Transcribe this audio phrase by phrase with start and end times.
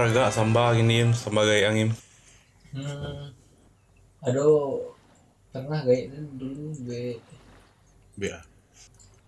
[0.00, 1.92] teraga sambal gini sambal gaya angin.
[2.72, 3.28] Hmm.
[4.24, 4.80] aduh
[5.52, 6.08] pernah kayak
[6.40, 7.20] dulu gue
[8.16, 8.40] biar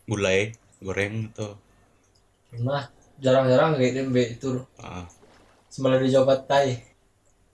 [0.08, 1.60] gulai goreng atau
[2.48, 2.88] pernah
[3.20, 4.64] jarang-jarang kayak dembe itu.
[4.80, 5.04] Ah.
[5.68, 6.80] Sembal di Jawa Thai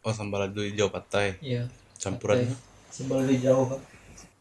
[0.07, 1.43] oh sambal lado hijau patai.
[1.43, 1.67] Iya
[1.99, 2.47] campuran.
[2.47, 2.55] Thai.
[2.95, 3.75] sembal di Jawa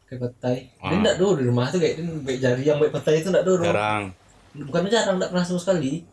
[0.06, 0.94] kayak petai Ah.
[0.94, 3.42] dia enggak dulu di rumah tuh kayak dia baik jari yang baik petai itu enggak
[3.42, 3.66] dulu.
[3.66, 4.14] Jarang.
[4.54, 6.06] Bukan jarang enggak pernah sama sekali.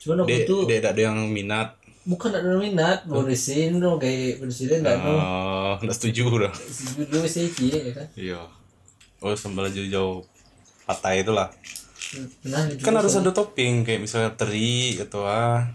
[0.00, 1.77] Cuma waktu dek itu dek ada yang minat
[2.08, 6.52] bukan ada minat mau bersihin dong kayak bersihin enggak mau oh nggak setuju udah
[7.04, 8.06] dulu sih ya kan?
[8.16, 8.40] Iya.
[9.20, 10.24] Oh sambal lado hijau
[10.88, 11.52] patai itulah.
[12.40, 15.68] Pernah kan harus ada topping kayak misalnya teri atau ah.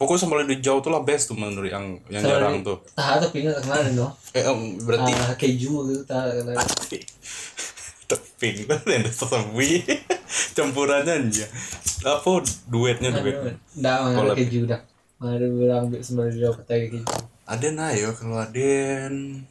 [0.00, 2.78] Pokoknya sambal hijau tuh lah best tuh menurut yang yang Sambal jarang tuh.
[2.96, 4.12] tahan tapi enggak kemarin dong?
[4.32, 6.30] Eh em, berarti ah, keju gitu tak
[8.08, 9.80] topping kan yang sabui
[10.56, 11.46] campurannya aja
[12.04, 13.56] apa duetnya duet?
[13.80, 14.80] ada keju dah
[15.22, 17.04] ada bilang Jawa petai keju
[17.44, 19.44] ada nah ya kalau aden.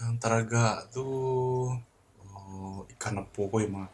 [0.00, 1.70] Yang teraga tuh
[2.24, 3.86] oh, ikan apa kok emang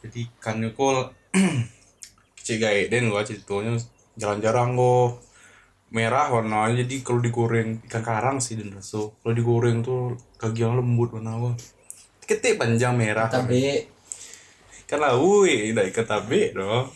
[0.00, 1.16] jadi ikannya kok
[2.38, 3.74] kecil gaya den gua ceritanya.
[4.14, 5.18] Jarang-jarang kok
[5.90, 10.78] merah warnanya jadi kalau digoreng ikan karang sih dan raso kalau digoreng tuh kaki yang
[10.78, 11.50] lembut warna apa
[12.22, 13.26] ketik panjang merah.
[13.26, 13.90] Tapi
[14.86, 16.86] kan lah udah ikan tabe dong.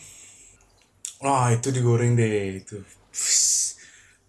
[1.19, 2.79] Wah itu digoreng deh itu.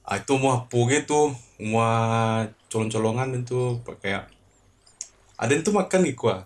[0.06, 1.34] Ah itu mau apa gitu
[1.66, 4.22] mau colong-colongan itu pakai
[5.36, 6.42] ada itu makan gitu ah.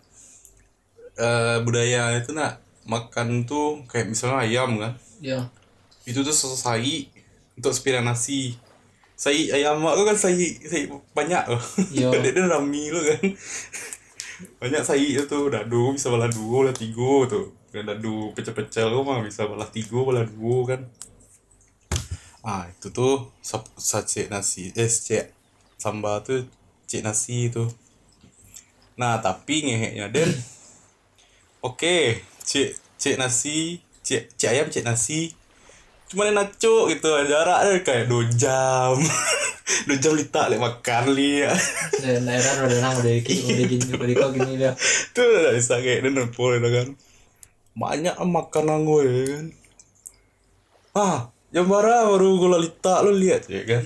[1.20, 4.92] Eh budaya itu nak makan tuh kayak misalnya ayam kan?
[5.22, 5.46] Ya.
[6.08, 7.06] Itu tuh selesai
[7.54, 8.56] untuk sepiring nasi.
[9.14, 11.62] Sai ayam mak kan sai sai banyak loh.
[11.92, 12.10] Yo.
[12.24, 13.22] dia dia rami lo kan.
[14.58, 19.22] Banyak sai itu dadu bisa balah dua balah tiga tuh kan dadu pecel-pecel lo mah
[19.22, 20.80] bisa balah tiga balah dua kan
[22.40, 23.28] ah itu tuh
[23.76, 25.28] sacek nasi eh cek
[25.76, 26.48] sambal tuh
[26.88, 27.68] cek nasi itu.
[28.96, 30.32] Nah tapi ngeheknya den.
[31.60, 35.36] Oke cek cek nasi cek cek ayam cek nasi.
[36.08, 37.08] Cuma yang naco gitu.
[37.28, 38.96] Jaraknya kayak dua jam.
[39.86, 41.54] Dua jam litak lek makan li ya
[42.02, 44.74] dan daerah udah nang udah gini udah gini udah kau gini dia
[45.14, 46.88] tuh udah bisa kayak dan nepol itu kan.
[47.78, 49.46] Banyak makanan gue ya kan.
[50.90, 51.18] Ah
[51.50, 53.82] yang bara baru gue litak lo lihat ya kan?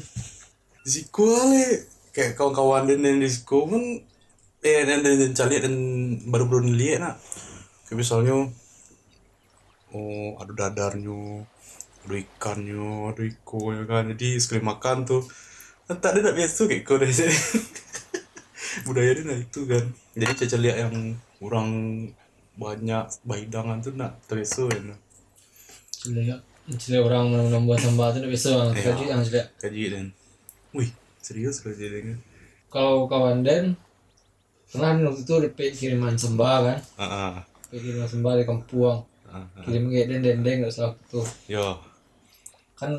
[0.85, 3.85] Di siku ale kayak kawan-kawan dan yang di siku kan
[4.65, 5.75] eh dan dan dan cari dan
[6.29, 7.17] baru baru lihat nak.
[7.89, 8.53] Kayak misalnya
[9.97, 11.49] oh ada dadarnya
[12.05, 14.13] ada ikannya ada iko ya kan?
[14.13, 15.25] Jadi sekali makan tuh
[15.89, 17.33] tak ada tak biasa kayak kau dari sini
[18.89, 19.85] budaya dia nah itu kan.
[20.13, 21.69] Jadi caca lihat yang orang
[22.61, 25.01] banyak bahidangan tuh nak terbiasa ya nah.
[26.65, 28.89] Cile orang membuat sambal itu biasa Iya.
[28.89, 30.05] kaji yang cile kaji dan
[30.73, 30.89] wih
[31.21, 32.19] serius kalau jadi kan?
[32.73, 33.77] Kalau kawan Den
[34.73, 36.79] pernah waktu itu DP kiriman sembah kan?
[36.97, 37.33] Ah ah.
[37.69, 39.63] DP kiriman sembah di kampung ah ah.
[39.69, 41.77] kirim kayak Den Den Den nggak salah tuh yo.
[42.81, 42.97] Kan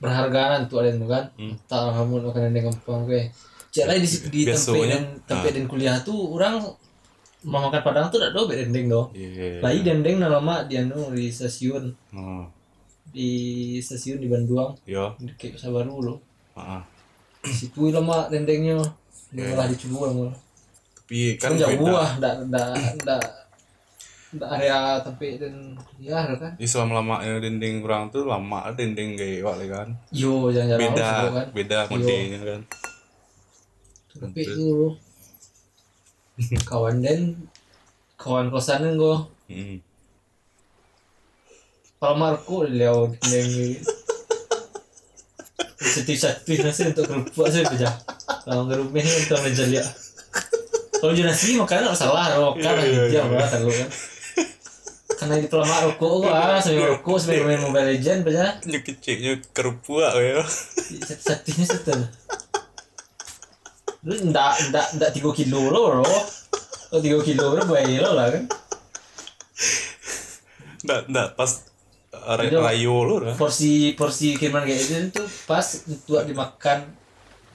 [0.00, 1.24] berhargaan tuh ada kan?
[1.36, 1.54] Hmm.
[1.68, 3.28] tak kamu makan Den kampung gue
[3.70, 6.58] lagi di di tempat dan tempat dan kuliah tuh orang
[7.46, 11.94] mau makan padang tuh tidak do dendeng do iya lagi dendeng nama dia di stasiun
[12.12, 12.44] oh
[13.10, 13.30] di
[13.82, 16.18] stasiun di Bandung yo di kayak Pasar baru loh.
[16.54, 16.82] Ah ah.
[17.46, 18.78] situ lama dendengnya
[19.30, 20.36] di malah dicoba malah
[21.10, 21.98] tapi kan jauh beda.
[21.98, 22.70] ah ndak ndak
[23.02, 23.22] ndak
[24.30, 26.54] ndak area tempe dan ya kan.
[26.54, 29.88] Di selama lamanya dendeng orang tuh lama dendeng kayak wak kan.
[30.14, 31.46] Yo jangan jangan beda kan.
[31.50, 32.60] beda modelnya kan.
[34.22, 34.70] Tapi itu
[36.62, 37.34] kawan dan
[38.14, 39.16] kawan kosan gue
[39.50, 39.89] hmm.
[42.00, 43.76] Kalau Marco lewat dendeng
[45.76, 47.92] setiap-setiap nasi untuk kerupuk sih aja
[48.48, 49.84] kalau ngerumeh untuk menjelia
[50.96, 53.24] kalau jadi nasi makanya nggak salah dia iya.
[53.24, 53.90] banget aku kan.
[55.20, 60.00] Karena itu lama rokok gua sambil rokok sambil main mobile legend aja nyuk kecilnya kerupuk
[60.00, 60.40] ya
[61.04, 61.92] setiapnya satu
[64.08, 68.44] lu ndak ndak ndak tiga kilo lo kalau tiga kilo lo bayar lo lah kan.
[70.80, 71.69] Nggak nggak pas
[72.10, 72.58] Iya.
[72.58, 76.90] rayo lo dah porsi porsi kiriman kayak gitu tuh pas untuk dimakan.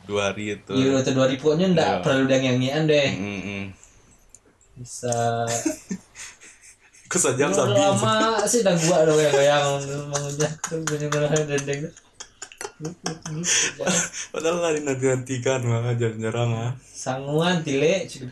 [0.07, 0.71] Dua hari itu.
[0.71, 2.03] Euro atau dua ribuannya ndak Iya.
[2.05, 3.09] perlu yang nyanyian deh.
[3.19, 3.63] Mm -mm.
[4.79, 5.11] bisa.
[7.11, 7.75] Kesajam sabi.
[7.75, 9.65] lama sih udah gua dong yang goyang
[10.11, 10.51] mengunyah
[10.87, 11.81] bener-bener dendeng.
[14.31, 16.71] Padahal lari nanti nantikan mah jarang-jarang ah.
[16.81, 18.27] Sanguan tile cuy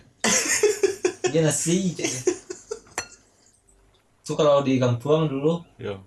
[1.34, 1.96] dia nasi
[4.24, 5.60] tuh kalau di kampung dulu.
[5.80, 6.00] Yo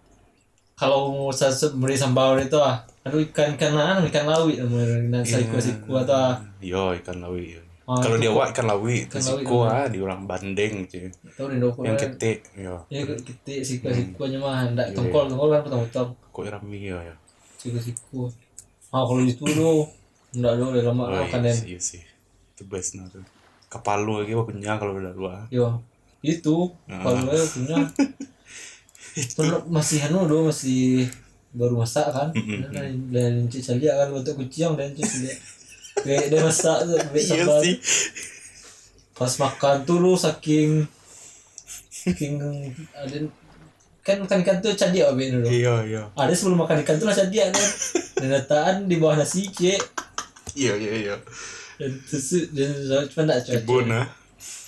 [0.76, 5.56] kalau mau satu beli sambal itu ah aduh ikan ikan anu ikan lawi namanya siku
[5.56, 7.56] siku atau Yo ikan lawi.
[7.56, 7.62] yo.
[7.86, 10.84] Ah, Kalau dia wak ikan lawi, ikan siko ah di orang Bandeng
[11.56, 12.82] doko Yang kan ketik, yo.
[12.90, 16.98] ya kita siku siku aja mah ndak tongkol tongkol kan potong potong Kok rami yo
[17.00, 17.14] ya.
[17.56, 18.20] siku siku
[18.92, 19.88] ah kalau itu tuh
[20.36, 22.02] ndak ada udah lama Oh, makan iya, dan sih, iya sih.
[22.52, 23.24] Itu best nah tuh.
[23.72, 25.34] Kapalu lagi wah punya kalau udah dua.
[25.48, 25.80] yo
[26.20, 27.00] itu Ah.
[27.00, 27.76] kalau punya
[29.72, 31.08] masih anu dong masih
[31.56, 32.28] baru masak kan
[32.68, 35.38] dan dan cici lihat kan untuk kucing dan cici lihat
[36.04, 37.76] kayak dia masak tuh pakai Iya sih.
[39.16, 40.84] pas makan tuh lu saking
[41.88, 42.36] saking
[42.92, 43.16] ada
[44.04, 46.02] kan makan ikan tuh cadia abe dulu Iya iya.
[46.12, 47.68] ada sebelum makan ikan tuh lah cadia kan
[48.20, 49.80] dan dataan di bawah nasi cek
[50.52, 51.14] Iya iya iya.
[51.80, 52.76] dan susu dan
[53.08, 54.06] cuma tak cocok Bon ah.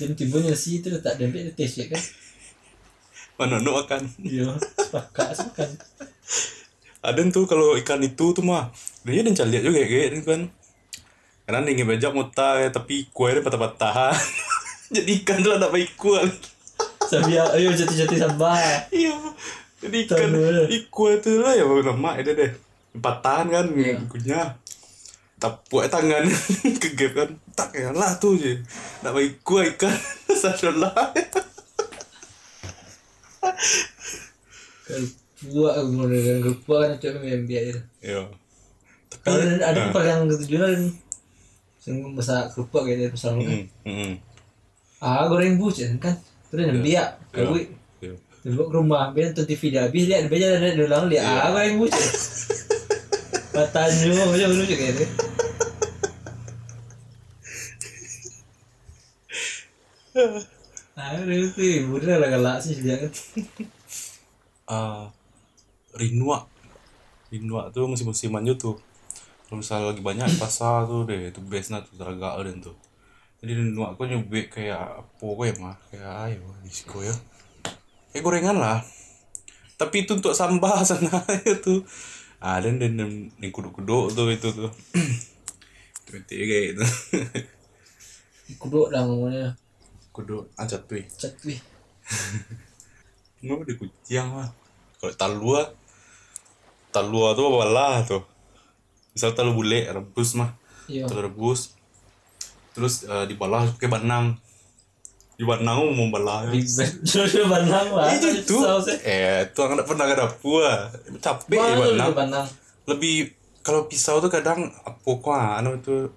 [0.00, 2.02] dan timbulnya nasi itu letak dempet di tes kan
[3.38, 4.02] Mana nu makan.
[4.26, 4.50] iya
[4.82, 5.70] sepakat sepakat
[6.98, 8.74] Ada tuh kalau ikan itu tuh mah
[9.06, 10.42] dia dan lihat juga kayak gitu kan.
[11.46, 14.10] Karena dia ngibajak muta ya, tapi kue dia patah-patah.
[14.94, 16.18] Jadi ikan tuh ada baik kue.
[17.08, 18.58] sambil ayo jati-jati sambal
[18.90, 19.14] Iya.
[19.80, 20.28] Jadi ikan
[20.90, 22.50] kue tuh lah ya lemak itu deh.
[22.98, 23.66] Patahan kan
[24.10, 24.58] kunyah.
[25.38, 26.26] Tapuk tangan
[26.82, 28.58] kegep kan tak ya lah tuh je
[29.06, 29.94] nak bagi kue ikan
[30.42, 31.14] salah
[35.94, 37.80] Mau dengan gepua kan cuma biar itu.
[38.02, 38.26] Iya.
[39.22, 40.92] Kalau ada ada pun yang ketujuan
[41.88, 43.48] yang masak kerupuk kayak dia pesan kan.
[43.48, 44.12] Hmm, hmm.
[45.00, 46.18] Ah goreng bucin kan.
[46.50, 46.82] Terus yang.
[46.82, 47.04] Iya.
[47.32, 51.22] Terus ke rumah biar nonton TV dah habis lihat beja ada di ulang dia.
[51.22, 52.06] Ah goreng bucin.
[53.54, 55.08] Patanju macam lucu kayak dia.
[60.18, 60.34] Ah,
[60.98, 62.74] itu bener lah galak sih.
[64.68, 65.08] Ah,
[65.94, 66.44] rinua
[67.28, 68.76] rinua tuh musim-musim manju tuh.
[69.48, 72.76] Kalau misalnya lagi banyak pasar tuh deh itu best tuh teraga dan tuh.
[73.40, 77.14] Jadi rinua aku nyubik kayak apa gue ya mah kayak ayo disco ya.
[78.12, 78.82] Kayak gorengan lah.
[79.78, 81.86] Tapi itu untuk sambal sana itu
[82.38, 84.70] ah dan dan dan yang kuduk-kuduk tuh itu tuh.
[86.08, 86.84] Itu itu kayak gitu.
[88.64, 89.52] Kuduk dah namanya.
[90.18, 91.60] Kuduk ancat tuh Cat wih.
[93.38, 94.50] nggak di kucing mah
[94.98, 95.60] kalau talua
[96.90, 98.22] talua tuh apa lah tuh
[99.14, 100.50] misal talu bule rebus mah
[100.88, 101.04] Iya.
[101.04, 101.76] talu rebus
[102.72, 104.34] terus eh, dibalah pakai banang
[105.38, 106.50] di banang mau balah.
[107.06, 108.10] Sudah banang lah.
[108.10, 109.46] itu tuh Saus, eh.
[109.46, 110.90] itu nggak pernah ada pua
[111.22, 112.42] capek lu banang?
[112.90, 113.30] lebih
[113.62, 116.10] kalau pisau tuh kadang apa kok anu itu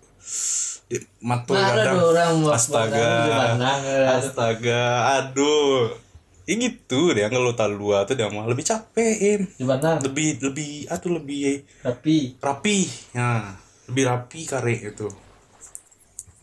[0.92, 3.08] di matu ada kadang orang astaga
[3.56, 4.20] ada.
[4.20, 4.84] astaga
[5.24, 5.96] aduh.
[6.44, 9.42] Ini gitu dia kalau talua tuh dia mah lebih capek im.
[9.48, 10.04] Di banang.
[10.04, 13.56] lebih lebih atuh lebih Tapi rapi ya.
[13.88, 15.08] Lebih rapi kare itu.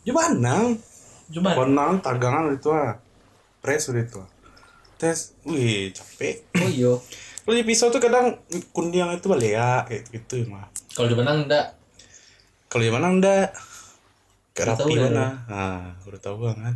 [0.08, 0.80] Ya banang
[1.28, 2.96] cuma banang tagangan itu ah.
[3.60, 4.16] Press udah itu.
[4.16, 4.28] Ah.
[4.96, 6.40] tes wih capek.
[6.56, 6.92] Oh iyo.
[7.44, 8.40] kalau di pisau tuh kadang
[8.72, 11.76] kundiang itu balik ya kayak gitu mah Kalau di banang enggak.
[12.68, 13.52] kalau di mana enggak
[14.66, 16.74] rapi dah, mana ah udah tahu kan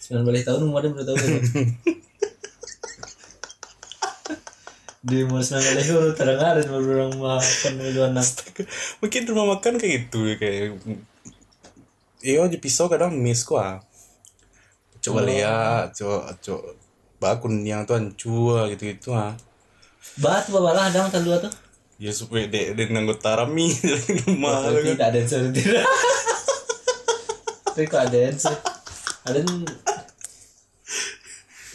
[0.00, 1.20] Sembilan belas tahun umur ada berapa tahun?
[5.00, 8.28] Di umur sembilan belas itu terdengar baru orang makan di banang.
[9.00, 10.76] mungkin rumah makan kayak gitu kayak
[12.20, 13.80] iya di pisau kadang miss ah
[15.00, 16.76] coba lihat coba coba
[17.16, 19.32] bakun yang tuh ancua gitu gitu ah
[20.20, 21.52] Bat babalah ada yang dua tuh.
[22.00, 23.92] ya supaya dek dek nanggut tarami di
[24.24, 25.20] rumah tidak ada
[25.52, 25.84] tidak.
[27.80, 28.56] Tapi kok ada yang sih?
[29.24, 29.64] Ada yang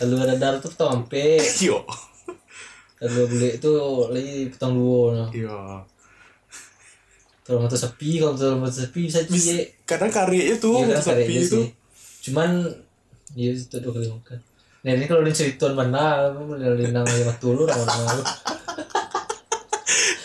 [0.05, 1.41] Lalu ada darah tuh ampe.
[1.65, 1.81] yo
[3.01, 3.73] Lalu beli itu
[4.13, 5.01] lagi potong dua.
[5.17, 5.29] Nah.
[5.33, 5.81] yo
[7.41, 9.81] Kalau mata sepi, kalau kalau mata sepi bisa cie.
[9.89, 11.67] kadang kari itu Iya sapi karyanya itu sih.
[12.29, 12.69] Cuman
[13.33, 14.37] ya itu dua kali makan.
[14.85, 18.21] Nah ini kalau diceritakan mana, dari nang lima tulu orang orang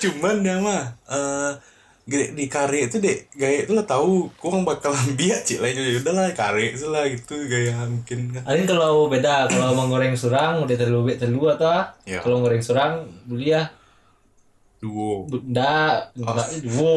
[0.00, 1.69] cuman dia mah gede
[2.10, 6.02] di kari itu dek gaya itu lah tahu kok orang bakal biak cik lah ya
[6.02, 10.18] udah lah kari itu lah gitu gaya mungkin kan Ada kalau beda, kalau mau goreng
[10.18, 12.18] surang udah terlalu terlalu atau Iya.
[12.18, 13.62] kalau goreng surang beli ya
[14.80, 16.90] duo Enggak, enggak, duo,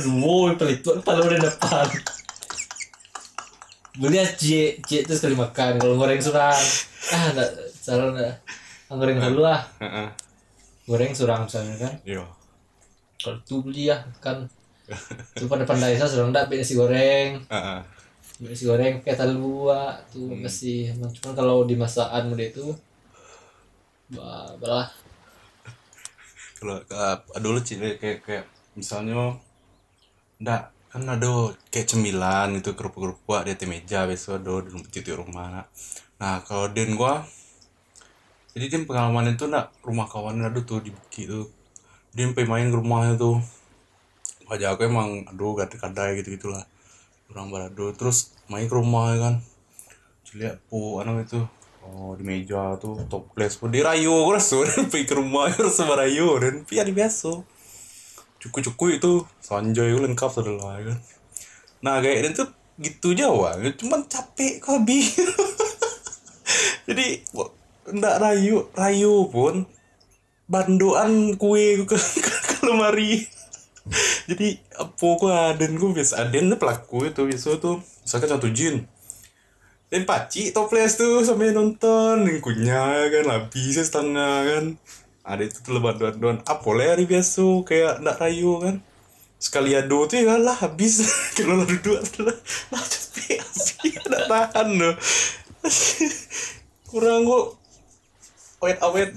[0.00, 1.86] duo, pelituan paling udah depan.
[4.00, 5.76] Beli ya cie, cie itu sekali makan.
[5.76, 6.56] Kalau goreng surang,
[7.12, 7.28] ah
[7.76, 8.34] salah enggak.
[8.88, 10.08] Ang goreng dulu ah, Heeh.
[10.88, 11.94] goreng surang misalnya kan.
[12.00, 12.24] Iya.
[13.18, 14.46] Kalau tuh beli ya kan,
[15.34, 17.80] tuh pada pandai saya surang enggak beli nasi goreng, Heeh.
[18.38, 20.94] beli nasi goreng kayak talua tuh masih.
[20.94, 22.66] Cuman kalau dimasakan udah itu,
[24.14, 24.88] bah, belah.
[26.62, 28.44] Kalau uh, dulu cik kayak kayak
[28.78, 29.34] misalnya
[30.38, 35.18] ndak kan ada kayak cemilan itu kerupuk-kerupuk di atas meja besok ada di rumah titik
[35.18, 35.46] rumah
[36.16, 37.26] nah kalau den gua
[38.56, 41.46] jadi dia pengalaman itu nak rumah kawan ada tuh di Bukit tuh
[42.18, 43.38] dia sampai main ke rumahnya tuh.
[44.50, 46.66] Wajah aku emang aduh kadai gitu gitulah
[47.30, 49.34] orang berado terus main ke rumah kan.
[50.34, 51.46] Lihat po anak itu
[51.86, 56.66] oh di meja tuh toples pun dirayu aku rasa pergi ke rumah rasa berayu dan
[56.66, 57.30] pian biasa.
[58.42, 60.98] Cukup-cukup itu sanjay itu lengkap adalah kan.
[61.86, 64.86] Nah kayak dan tuh gitu jawa cuman capek kok
[66.86, 67.06] jadi
[67.90, 69.66] ndak rayu rayu pun
[70.48, 73.28] bandoan kue ke, ke, ke lemari.
[74.28, 78.84] Jadi apa gua aden gua biasa aden tuh pelaku itu biasa tuh misalkan contoh jin.
[79.88, 82.28] Dan paci toples tuh sampai nonton.
[82.28, 84.64] Yang kunyah kan habis setengah kan.
[85.24, 88.80] Ada itu tuh lebat doan doan apa lah hari biasa kayak ndak rayu kan.
[89.38, 91.04] Sekali ado tuh ya lah habis.
[91.36, 92.36] Kalau lah duduk lah
[92.72, 92.84] lah
[93.28, 94.94] capek asli ndak tahan loh
[96.88, 97.57] kurang kok
[98.58, 99.10] awet awet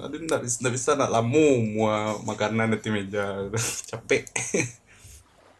[0.00, 3.44] ada ndak bisa ndak bisa nak lamu mua makanan di meja.
[3.90, 4.24] Capek.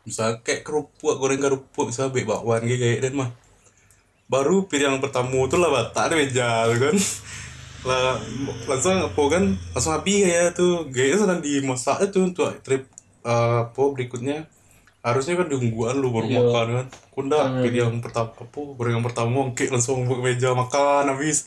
[0.07, 3.31] Misal kayak kerupuk goreng kerupuk bisa bek bakwan kayak kayak dan mah.
[4.27, 6.97] Baru piring pertama tuh lah batak di meja kan.
[7.87, 8.19] Lah
[8.67, 10.89] langsung apa kan langsung habis ya tuh.
[10.89, 12.89] Kayaknya sedang dimasak itu untuk trip
[13.23, 14.47] uh, apa berikutnya.
[15.07, 16.39] Harusnya kan diungguan lu baru Iya.
[16.43, 16.87] makan kan.
[17.15, 17.63] Kunda Hmm.
[17.63, 21.47] pilih yang pertama apa goreng yang pertama oke langsung buka meja makan habis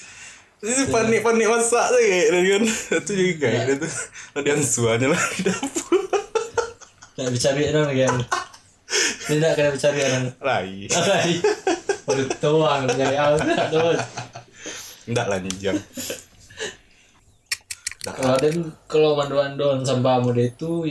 [0.60, 2.64] ini panik panik masak tuh kayak kan.
[3.00, 3.88] Itu juga kayak gitu
[4.36, 6.00] ada ansuannya lah di dapur.
[7.20, 8.18] Nak bercari orang lagi yang
[9.28, 10.26] Tidak kena bercari orang.
[10.40, 11.32] Lagi Alai
[12.08, 12.96] Waduh tuang tuh
[15.10, 15.76] enggak lah jam
[18.08, 18.48] Kalau ada
[18.88, 20.88] Kalau manduan-manduan Sampah muda itu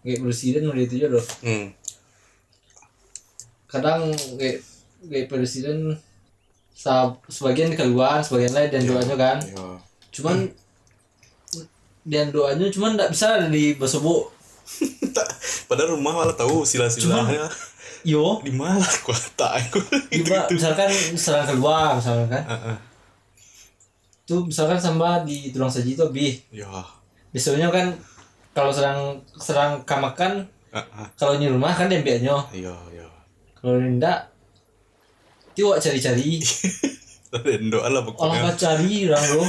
[0.00, 1.66] Kayak presiden muda itu juga doh hmm.
[3.68, 4.08] Kadang
[4.40, 4.64] Kayak
[5.04, 6.00] Kayak presiden
[7.30, 9.38] Sebagian keluar Sebagian lain dan doanya kan.
[9.38, 9.78] ya
[10.10, 10.50] Cuman
[12.02, 14.34] Dan doanya cuman nggak bisa ada di Basobo.
[15.14, 15.26] Tak,
[15.70, 17.46] padahal rumah malah tahu sila-silanya.
[18.02, 18.42] Yo.
[18.42, 19.14] Di mana gua?
[19.38, 19.78] Tak aku
[20.10, 22.42] gitu Coba misalkan serang keluar misalkan kan.
[22.50, 22.76] Heeh.
[24.26, 26.66] Tuh misalkan sama di tulang saji itu bi ya
[27.30, 27.94] Biasanya kan
[28.50, 30.42] kalau serang serang kamakan
[30.74, 31.06] Heeh.
[31.14, 33.06] kalau di rumah kan dembiannya iya iya.
[33.54, 34.31] Kalau ndak
[35.52, 36.40] itu wak cari-cari
[37.32, 37.40] lah
[37.88, 39.44] olah pokoknya cari orang lo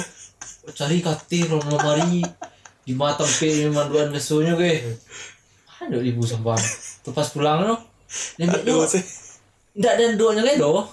[0.71, 2.23] cari katir lo lemari.
[2.83, 4.99] Di mata tempe manduan besoknya ke?
[5.79, 6.59] Ada ibu sampai
[7.11, 7.75] pas pulang lo
[8.39, 9.03] dembiannya sih.
[9.79, 10.87] Ndak dan doanya kan do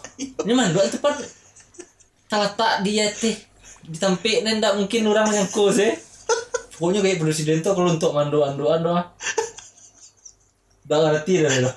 [0.47, 1.15] ini manduan kan
[2.31, 3.35] tak dia teh
[3.87, 5.95] di tempe dan ndak mungkin orang nyangkut sih.
[6.79, 9.03] Pokoknya kayak presiden tuh kalau untuk manduan doan doa
[10.87, 11.71] Udah ngerti dah lo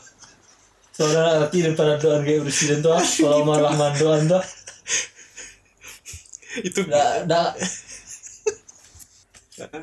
[0.94, 3.02] Soalnya ngerti daripada doan kayak presiden tuh ah.
[3.02, 4.44] Kalau malah manduan tuh.
[6.62, 7.50] Itu Udah Udah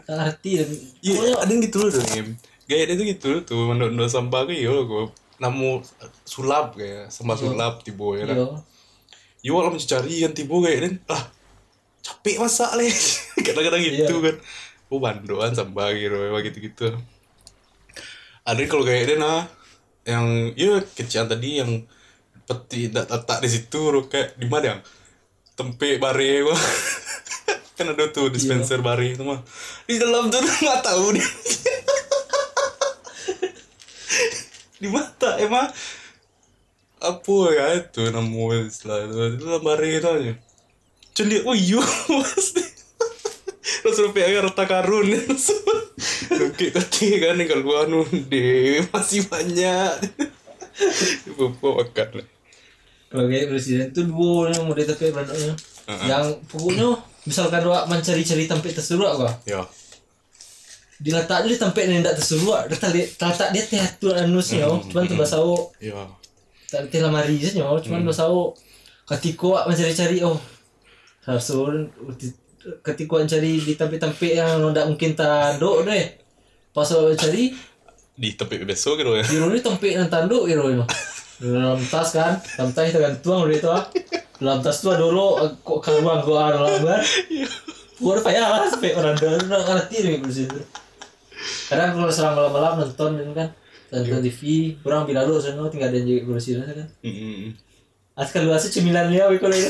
[0.06, 2.28] ngerti dan iya Pokoknya ada yang gitu loh dong Im.
[2.66, 5.10] gaya dia tuh gitu tuh mandor sampah ke yo gua
[5.42, 5.82] namu
[6.22, 8.36] sulap kayak sama sulap tibo ya kan.
[8.38, 8.46] Iya.
[9.42, 11.22] Yo kalau mencari kan tibo kayak dan ah
[12.00, 12.86] capek masak leh
[13.46, 14.18] kadang-kadang gitu Iya.
[14.30, 14.36] kan.
[14.86, 16.86] Oh bandoan sampah gitu gitu gitu
[18.40, 19.46] ada kalau kayak dia nah
[20.04, 21.84] yang ya kecian tadi yang
[22.48, 24.80] peti tak tak di situ kayak di mana yang
[25.54, 26.56] tempe bare gua
[27.76, 29.40] kan ada tuh dispenser bare itu mah.
[29.88, 31.28] Di dalam tuh nggak tahu dia
[34.80, 35.68] di mata emang
[37.00, 40.32] apa ya itu namu istilah itu itu dalam bare itu aja.
[41.12, 41.80] Celik oh iya
[42.24, 42.64] pasti
[43.60, 45.06] langsung pengen rata karun
[46.32, 49.92] oke kaki kan kalau gua anu deh masih banyak
[51.36, 52.24] Bapak makan
[53.10, 55.52] Kalau kayak presiden tuh dua yang mau tapi bentuknya
[56.08, 56.88] Yang pokoknya
[57.28, 59.60] Misalkan doa mencari-cari tempat terseru apa ya
[61.00, 65.16] diletak di tempat yang tidak terseru letak dia letak dia teh tu anusnya cuman tu
[65.16, 65.96] basau ya
[66.68, 68.04] tak teh lamari je nyo cuman
[69.08, 70.36] ketika awak mencari-cari oh
[71.24, 71.48] harus
[72.60, 76.04] ketika cari di tempat-tempat yang tidak mungkin tanduk deh
[76.70, 77.56] pas awak cari
[78.20, 80.84] di tempat besok gitu ya Hero ni tempat yang tanduk hero ni
[81.40, 83.88] dalam tas kan dalam tas kita tuang dulu itu ah.
[84.40, 87.00] Dalam tas tu ada dulu kok keluar gua dalam kan
[88.00, 90.60] gua ada payah lah sampai orang dah nak ngerti ni di situ.
[91.68, 93.48] Kadang kalau serang malam-malam nonton kan kan.
[93.92, 94.40] Nonton TV
[94.80, 96.88] kurang bila lu sana tinggal ada juga kursi kan.
[97.04, 97.52] Mm-mm.
[98.16, 99.68] Askal luasa cemilan dia wih kalau ini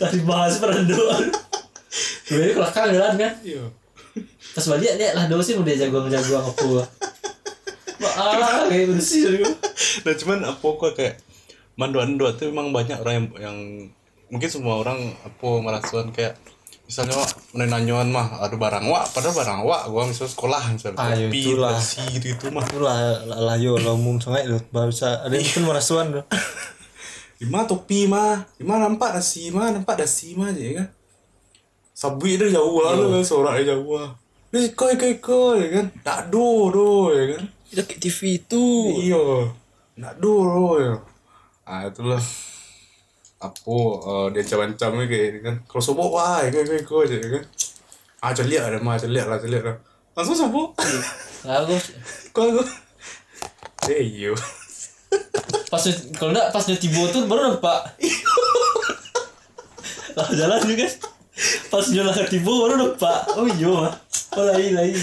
[0.00, 0.56] tadi bahas
[1.92, 3.32] peranduan Sebenarnya kelakang jalan kan?
[3.44, 3.64] Iya.
[4.52, 6.68] Pas balik lihat lah dosen udah jagoan-jagoan apa
[8.02, 9.46] ah kayak bersih gitu
[10.02, 11.14] nah cuman apa kok kayak
[11.78, 13.58] mandu-ando tuh memang banyak orang yang, yang
[14.28, 16.36] mungkin semua orang apa merasuan kayak
[16.84, 21.14] misalnya wak menanyawan mah ada barang wak padahal barang wak gua misalnya sekolah misalnya Ah,
[21.16, 21.72] ya kopi itulah.
[21.72, 22.64] nasi gitu gitu mah.
[22.68, 26.22] Itulah lah, lah yo lah umum sangat lo bisa ada yang pun merasuan lo
[27.40, 30.88] di mana topi mah di mana nampak nasi mah nampak nasi mah aja ya kan
[32.40, 33.22] dia jauh lah Iya.
[33.22, 33.22] kan
[33.64, 34.10] jauh lah
[34.52, 38.64] Nih koi koi koi ya kan tak do do ya kan dekat TV itu
[39.00, 39.48] Iya.
[39.92, 40.96] Nak dulu ya.
[41.68, 42.20] Ah itulah.
[43.40, 43.76] Apa
[44.08, 45.56] uh, dia cancam-cancam kayak kan.
[45.68, 47.44] Kalau sobok wah kayak kayak kau je kan.
[48.24, 49.76] Ah celik ada mah celik lah celik lah.
[50.16, 50.76] Langsung sobok.
[51.44, 51.76] aku
[52.32, 52.62] Kau aku.
[53.92, 54.32] Eh yo.
[55.68, 55.80] pas
[56.16, 57.96] kalau enggak pas dia tiba tuh baru nampak
[60.16, 60.84] lah jalan juga
[61.72, 63.92] pas lah tiba baru nampak oh iya mah
[64.36, 64.96] oh lain lain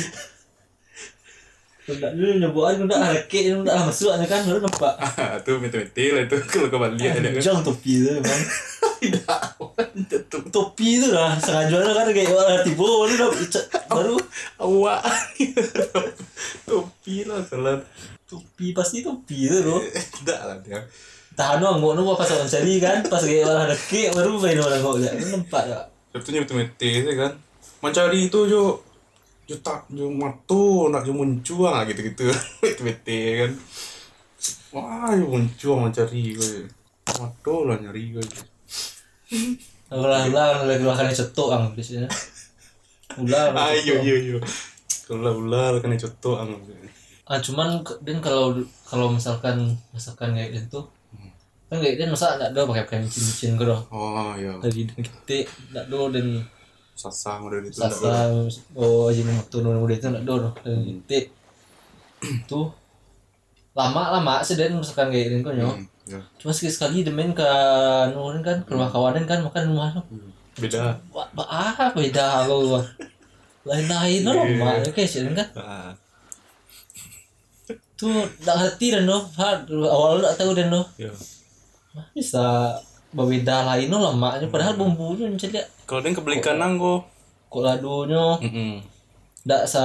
[1.90, 6.24] Enggak dulu nyoboan enggak harake enggak masuk aja kan baru nampak Ah tu mete-mete lah
[6.30, 7.42] tu kalau kau balik ada kan.
[7.42, 8.42] Jangan topi tu memang
[9.00, 9.42] Tidak.
[10.54, 13.16] Topi tu lah Sengaja lah kan Kayak orang tiba Baru
[13.90, 14.16] Baru
[14.60, 15.02] awak.
[16.70, 17.80] Topi lah salah.
[18.30, 19.78] Topi pasti topi tu tu
[20.22, 20.84] Tidak lah dia.
[21.34, 24.60] Tahan orang Ngok nombor pas orang cari kan Pas kayak orang ada kek Baru main
[24.60, 27.34] orang ngok je Nampak tak Sebetulnya mete-mete je kan.
[27.80, 28.82] Mencari tu jo
[29.50, 32.30] jo tak jo matu nak jo muncul lah gitu-gitu.
[32.62, 33.52] Mete-mete kan.
[34.74, 36.70] Wah, jo muncul mencari gue.
[37.18, 38.26] Matu lah nyari gue.
[39.90, 42.10] Ulang-ulang Lagi makan cetok ang Biasanya
[43.18, 44.38] Ulang Ayo yo yo.
[45.10, 46.54] Kalau ular kan contoh ang.
[47.26, 48.54] ah, Cuman Dan kalau
[48.86, 50.86] Kalau misalkan Misalkan kayak gitu
[51.70, 54.58] Kan kayak dia masa tak ada pakai pakai micin-micin ke dah Oh iya.
[54.58, 55.38] Dari dan kita
[55.70, 56.28] Tak ada dan
[56.98, 57.78] Sasang udah itu.
[57.78, 58.34] Sasa
[58.74, 61.30] Oh jadi motor muda itu tak ada dah Dan kita
[62.50, 62.74] Tuh
[63.78, 66.20] Lama-lama Sedang misalkan kayak gitu nyo Hmm, ya.
[66.42, 67.46] Cuma sekali-sekali demen ke
[68.18, 70.02] Nurin kan ke rumah kawanan kan makan rumah tu.
[70.58, 70.98] Beda.
[71.38, 72.82] Ah beda kau.
[73.62, 75.48] Lain-lain lah rumah okay, sih kan.
[75.54, 75.94] Ah.
[77.94, 78.10] Tu
[78.42, 79.06] tak hati dan.
[79.06, 80.82] Ha, awal tak tahu dan no.
[82.02, 82.16] Ya.
[82.16, 82.46] Bisa
[83.10, 85.64] berbeda lain no lemaknya padahal bumbunya macam dia.
[85.84, 87.06] Kalau dia kebeli kanang kok.
[87.48, 88.38] Kok ladonya
[89.42, 89.84] tak sa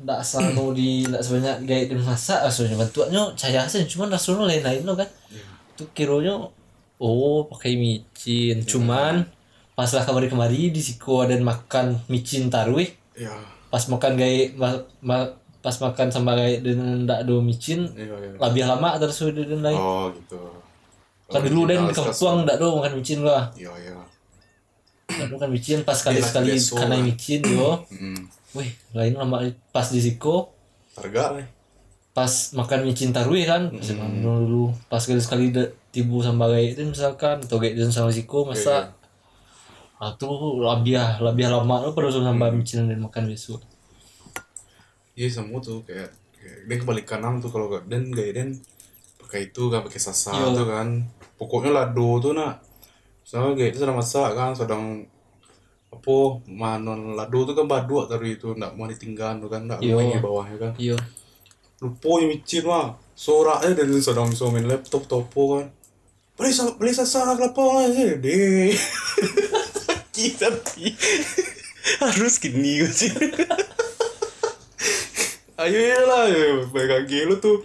[0.00, 4.48] tak sa no di tak sebanyak gaya dan masak asalnya bentuknya cahaya asin cuma rasanya
[4.48, 5.08] lain-lain no kan.
[5.74, 6.38] Tu kironya
[6.96, 9.26] oh pakai micin cuman
[9.74, 13.30] pas lah kemari-kemari di siko ada makan micin tarwih Ya.
[13.66, 18.38] pas makan gaya ma, ma- pas makan sama gaya dengan ndak do micin Iya iya.
[18.38, 20.38] lebih lama terus dan lain Oh gitu.
[21.24, 23.48] Kan dulu dan kampung ndak do makan micin gua.
[23.54, 23.92] Iya iya.
[25.04, 27.04] ndak makan micin pas Dia sekali karena lah.
[27.04, 27.70] micin yo.
[28.54, 30.52] Wih lain lama pas di siko
[30.94, 31.34] Harga?
[31.34, 31.46] Lah.
[32.14, 35.50] pas makan micin tarwih kan masih dulu pas sekali sekali
[35.90, 37.42] tibu sama gaya itu misalkan.
[37.42, 38.94] Atau gaya dan sama siko masa
[39.94, 42.54] ah tuh lebih lebih lama lo pada sama Hmm.
[42.54, 43.62] micin dan makan besok.
[45.14, 48.48] Iya semua tuh kayak, kayak dia kebalik kanan tuh kalau gak dan gaya dan
[49.24, 50.52] pakai itu kan pakai sasa Iya.
[50.52, 50.88] tuh kan.
[51.34, 52.60] Pokoknya lado tuh nak
[53.24, 54.84] soalnya kayak itu sedang masak kan sedang
[55.88, 59.94] apa manon lado tuh kan badu tadi itu ndak mau ditinggal tuh kan ndak Iya.
[59.94, 60.72] mau di bawahnya kan.
[60.76, 60.96] Iya.
[61.80, 65.66] Lupa yang micin mah soraknya dan sedang bisa main laptop topo kan.
[66.34, 68.74] Beli beli sasa kelapa aja deh.
[69.78, 70.90] Sakit tapi
[72.00, 73.10] harus gini sih.
[75.54, 77.62] Ayo ya lah ya kaki lu tuh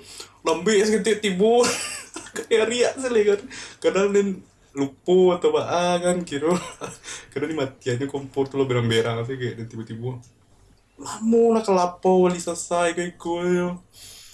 [0.49, 1.61] lembek seketik tibu
[2.35, 3.39] kayak riak sekali kan.
[3.77, 4.27] Kadang dan
[4.73, 6.53] lupa atau apa kan kira.
[7.33, 10.17] Kadang matiannya kompor tuh lo berang-berang sih kayak dan tiba-tiba
[10.99, 13.71] lama lah kelapa wali selesai kayak gue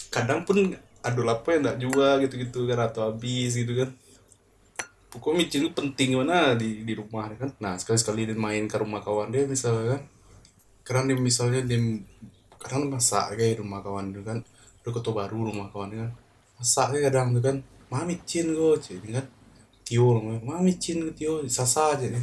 [0.10, 0.73] kadang pun
[1.06, 3.93] ada lapa yang tak jual gitu-gitu kan atau habis gitu kan.
[5.13, 7.54] Pokoknya micin penting mana di di rumah kan.
[7.62, 10.01] Nah sekali-sekali dia main ke rumah kawan dia misalnya kan.
[10.82, 11.78] Karena dia misalnya dia
[12.58, 14.41] kadang masak kayak rumah kawan dia kan
[14.86, 16.12] udah kota baru rumah kawan dia kan.
[16.62, 17.58] Masak kayak kadang tuh kan.
[17.89, 19.26] Mah micin gue jadi kan.
[19.82, 22.21] Tio mah micin ke tio sasa aja nih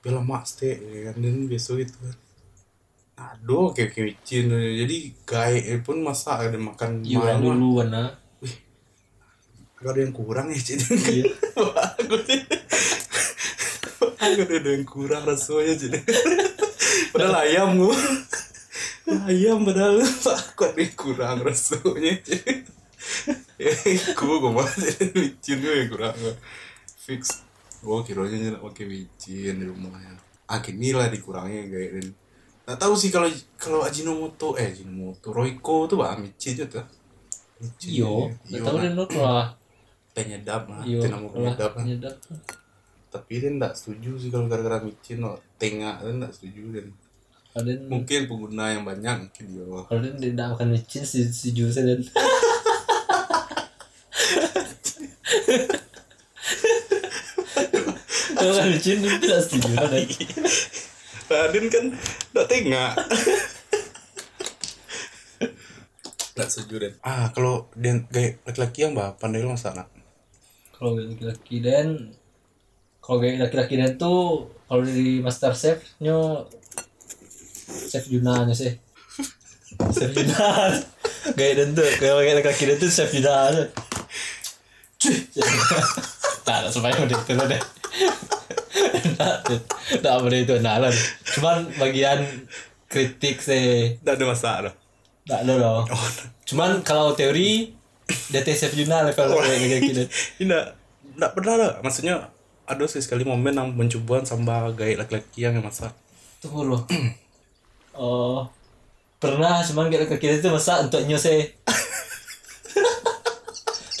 [0.00, 1.20] bilang mak steak ya kan.
[1.20, 2.16] Dan besok gitu kan.
[3.20, 4.96] Aduh kayak kayak micin jadi
[5.28, 7.36] gaya pun masak ada makan iya mah.
[7.36, 8.16] dulu warna
[9.80, 11.24] Gak ada yang kurang ya jadi iya.
[14.20, 16.00] Gak ada yang kurang rasanya jadi
[17.16, 17.96] padahal ayam gua
[19.28, 20.00] ayam padahal.
[20.04, 22.14] Aku ada yang kurang rasanya?
[23.60, 23.72] Ya
[24.16, 26.16] gua gua mau jadi micin gue yang kurang.
[27.00, 27.44] Fix.
[27.80, 30.16] Gua kiranya nyenak pakai micin di rumahnya.
[30.48, 32.06] Akhirnya lah dikurangnya kayak dan
[32.70, 33.26] Nggak tahu sih kalau
[33.58, 36.86] kalau Ajinomoto eh Ajinomoto Royco tuh bah micin itu tuh
[37.82, 38.30] iyo.
[38.46, 39.50] nggak tahu dan lo lah
[40.14, 41.58] teh nyedap lah iyo teh namu lah
[43.10, 45.34] tapi dia nggak setuju sih kalau gara-gara micin no.
[45.58, 46.86] Tengah dia nggak setuju dan
[47.50, 51.82] ada mungkin pengguna yang banyak mungkin dia kalau dia tidak makan micin si si juice
[51.82, 51.98] dan
[58.38, 59.90] kalau kan micin dia tidak setuju kan
[61.30, 61.84] Raden kan
[62.34, 62.90] nggak tengah.
[66.34, 69.86] Nggak setuju dan ah kalau dia gaya laki-laki yang bah pandai lo masak nak?
[70.74, 72.10] Kalau laki-laki dan
[72.98, 76.50] kalau gaya laki-laki dan tuh kalau di master chef nyo
[77.90, 78.72] chef Juna nya sih.
[79.96, 80.74] Chef Juna
[81.36, 83.64] gaya dan tuh kalau gaya laki-laki dan tuh chef Juna aja
[85.00, 85.16] cuy.
[86.44, 87.62] Tak ada supaya udah itu deh.
[90.02, 90.92] Tak apa itu nah lah.
[91.36, 92.24] Cuman bagian
[92.90, 93.96] kritik sih.
[94.02, 94.74] Nggak ada masak loh
[95.30, 96.06] tak ada dong oh
[96.48, 97.70] cuman kalau teori
[98.34, 100.64] dia teh chef Juna level laki-laki dan tidak
[101.14, 102.34] nggak pernah lah maksudnya
[102.66, 105.90] ada sih sekali momen yang mencobaan sama gaya laki-laki yang masak.
[106.38, 106.86] Tunggu loh.
[107.94, 108.46] Oh,
[109.18, 111.58] pernah cuman kita kira itu masak untuk nyose.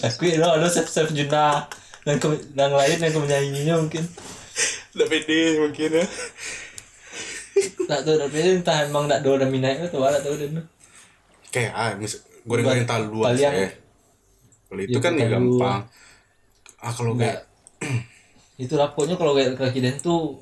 [0.00, 1.66] Tapi lo lo chef chef Juna.
[2.06, 4.04] Dan ke- yang lain yang menyanyinya mungkin.
[4.96, 6.04] Nggak pede mungkin ya.
[7.90, 10.64] Tak tahu tapi entah emang tak ada dan minat itu tak tahu dan
[11.50, 12.14] kayak ah mis
[12.46, 13.68] goreng-goreng talu aja ya.
[14.70, 15.58] Kalau itu kan ya talu.
[15.58, 15.82] gampang
[16.80, 17.44] ah kalau kayak
[18.56, 20.36] itu rapotnya kalau kayak kaki dan tuh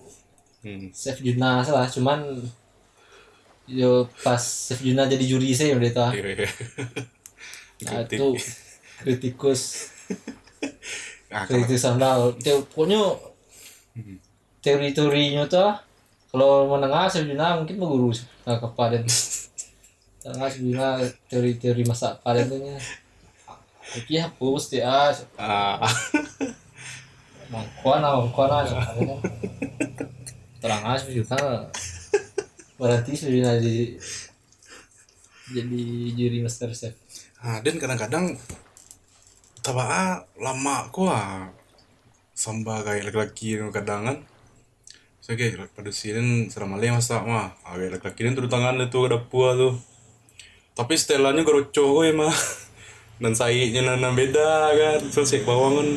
[0.63, 0.95] hmm.
[0.95, 2.39] chef Juna salah cuman
[3.69, 6.49] yo pas chef Juna jadi juri saya udah tahu iya, iya.
[7.85, 8.27] nah itu
[9.05, 9.63] kritikus.
[11.29, 13.05] Ah kalau kritik sandal Teo- pokoknya
[14.65, 15.77] teori-teorinya tuh
[16.33, 18.17] kalau menengah sebenarnya mungkin berguru
[18.49, 19.05] nah, ke paden
[20.25, 22.81] tengah sebenarnya teori-teori masak paden tuh nya
[23.89, 24.89] Iki hapus dia
[25.37, 25.81] ah.
[27.49, 29.17] Mangkuan mangkuan sebenarnya.
[30.61, 31.69] terang aja juga
[32.79, 33.77] berarti sebenarnya jadi
[35.51, 35.83] jadi
[36.15, 36.95] juri master chef.
[37.43, 38.39] Ah dan kadang-kadang
[39.67, 41.51] tabaa lama kok ah
[42.39, 44.19] samba kayak laki-laki kadang kan.
[45.29, 47.53] Kayak pada sini serama leh masak mah.
[47.61, 49.75] Ah, kayak laki-laki ini turun tangan itu ke dapur tuh.
[50.73, 52.33] Tapi setelannya geroco kok ya mah.
[53.21, 55.01] Dan sayanya nana beda kan.
[55.13, 55.89] Selesai bawang kan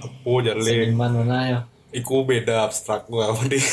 [0.00, 1.60] apa jalan seniman mana ya?
[1.92, 3.60] Iku beda abstrak gua dia.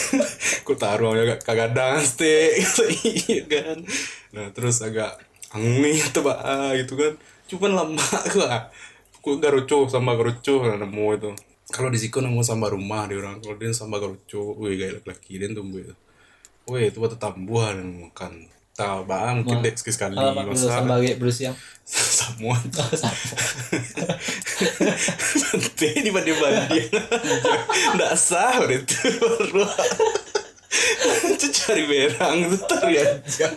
[0.68, 2.60] Ku taruh agak kagadang steak
[3.08, 3.80] iya kan.
[4.36, 5.16] Nah, terus agak
[5.56, 7.16] angin atau ah gitu kan.
[7.48, 8.04] Cuman lama
[8.36, 8.68] gua.
[9.24, 11.32] Ku garuco sama garuco nah, nemu itu.
[11.72, 13.40] Kalau di Ziko nemu sama rumah di orang.
[13.40, 15.96] Kalau dia sama garuco, wih gaya laki-laki dia tumbuh itu.
[16.68, 18.52] Wih, itu buat tambuhan yang makan.
[18.76, 20.86] Tahu bang, mungkin dek sekali sekali masalah.
[20.86, 21.50] sebagai berusia
[21.88, 22.60] Semua.
[25.50, 26.92] Nanti dibanding banding
[27.98, 29.10] Nggak sah udah itu
[31.36, 33.48] Itu cari berang itu tari aja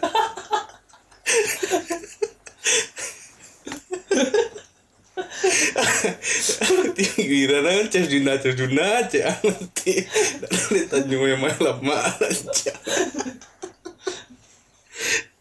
[7.17, 8.07] Giliran kan Cek
[8.59, 9.93] Juna aja Nanti
[10.41, 12.73] Nanti Tanjung yang main lama aja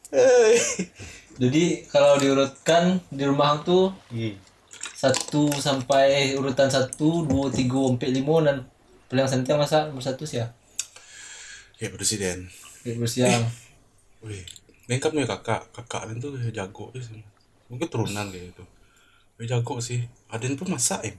[0.09, 0.57] Eh.
[1.39, 4.33] Jadi kalau diurutkan di rumah tuh Hmm.
[4.97, 8.57] satu sampai urutan satu, dua, tiga, empat, lima dan
[9.07, 10.51] paling santai masa nomor satu sih ya.
[11.79, 12.51] Ya presiden
[12.83, 13.43] Kayak bersiang.
[14.25, 14.43] Wih,
[14.91, 15.61] lengkap nih kakak.
[15.71, 17.23] Kakak Aden tuh jago sih.
[17.71, 18.63] Mungkin turunan kayak gitu.
[19.39, 20.03] Dia jago sih.
[20.31, 21.13] Aden tuh masak ya.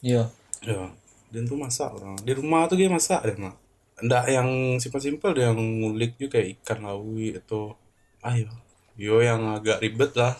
[0.00, 0.22] Iya.
[0.64, 0.92] Ya,
[1.32, 2.16] Aden tuh masak orang.
[2.24, 3.52] Di rumah tuh dia masak deh mah.
[4.00, 4.48] Nggak yang
[4.80, 7.76] simpel-simpel dia yang ngulik juga kayak ikan lawi atau
[8.24, 8.48] ayo.
[8.96, 10.36] Yo yang agak ribet lah.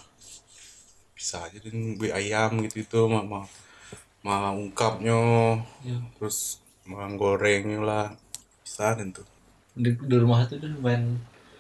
[1.17, 3.49] Bisa aja dan beli ayam gitu itu mah
[4.25, 5.17] mah ungkapnya
[5.87, 6.01] Iya.
[6.19, 8.07] terus mah gorengnya lah
[8.61, 9.25] bisa dan tuh
[9.77, 11.03] Di, di rumah tuh dan main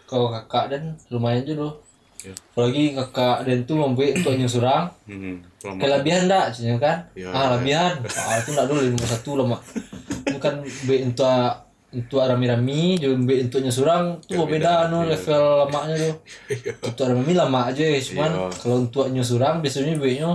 [0.04, 1.74] kalau kakak dan lumayan juga loh.
[2.18, 4.88] ya Apalagi kakak dan tuh membuat untuk nyusurang.
[5.04, 6.98] hmm, selama Kelebihan enggak, cina kan?
[7.12, 7.46] Iya, ah, iya.
[7.52, 7.92] lebihan.
[8.08, 9.58] Ah, itu enggak dulu nomor satu lama.
[10.26, 10.54] Bukan
[10.88, 11.28] be untuk
[11.86, 15.08] untuk rami-rami, juga be untuk nyusurang tuh Iya, beda beda, anu iya.
[15.12, 16.14] level lamanya tuh.
[16.82, 18.48] Untuk rami lama aja, cuman Iya.
[18.56, 20.30] kalau untuk nyusurang biasanya be nya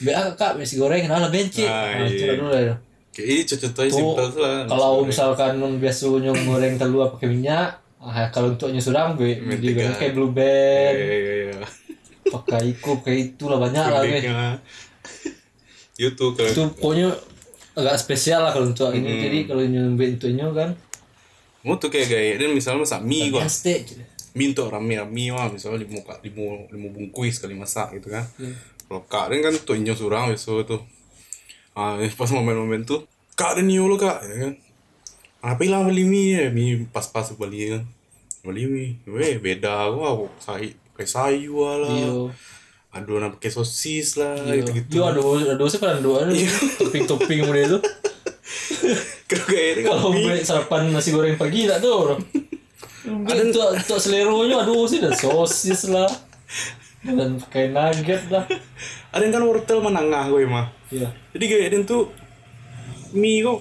[0.00, 1.64] be ah, kakak besi goreng nah lebih benci.
[1.64, 2.34] Ah, Nah, itu iya.
[2.34, 2.74] enggak dulu ya.
[3.14, 4.66] Kayak ini contohnya simpel tuh lah.
[4.66, 10.18] Kalau misalkan nun biasanya goreng telur pakai minyak, ah, kalau untuk nyusurang be digoreng kayak
[10.18, 11.58] blue band, Iya, iya, iya.
[12.26, 14.18] pakai iku kayak itu lah banyak lah be.
[15.94, 17.08] Itu kalau itu pokoknya
[17.74, 19.22] agak spesial lah kalau untuk ini Hmm.
[19.22, 20.74] jadi kalau nyampe intunya kan
[21.62, 23.46] mau tuh kayak gaya dan misalnya masak mie gua.
[24.34, 28.26] Mie untuk rame rame mah misalnya lima lima lima bungkus sekali masak gitu kan.
[28.84, 30.82] kalau kak kan tuh inyo surang besok tuh
[31.74, 33.02] ah pas momen-momen tuh
[33.34, 34.54] kak Den yo lo kak ya kan
[35.44, 37.82] apa hilang beli mie ya mie pas-pas beli kan
[38.46, 42.30] beli mie weh beda gua say kayak sayu lah Iyo.
[42.94, 44.62] aduan pakai sosis lah Iyo.
[44.62, 46.32] gitu gitu Yo aduh aduh sih kan aduh aduh
[46.78, 47.78] topping-topping model itu.
[49.34, 52.14] kalau dengan Kalau beli sarapan nasi goreng pagi tak tuh.
[53.04, 56.06] Ada tuh tuh seleronya aduh sih dan sosis lah.
[57.04, 58.48] Dan pakai nugget lah.
[59.12, 61.12] ada yang kan wortel menengah gue mah Iya.
[61.30, 62.08] jadi kayak tuh
[63.12, 63.60] mie kok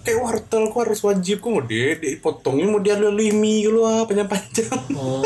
[0.00, 4.06] kayak wortel kok harus wajib kok mau dia dipotongnya mau dia leli mie gitu lah
[4.06, 5.20] panjang-panjang Oh.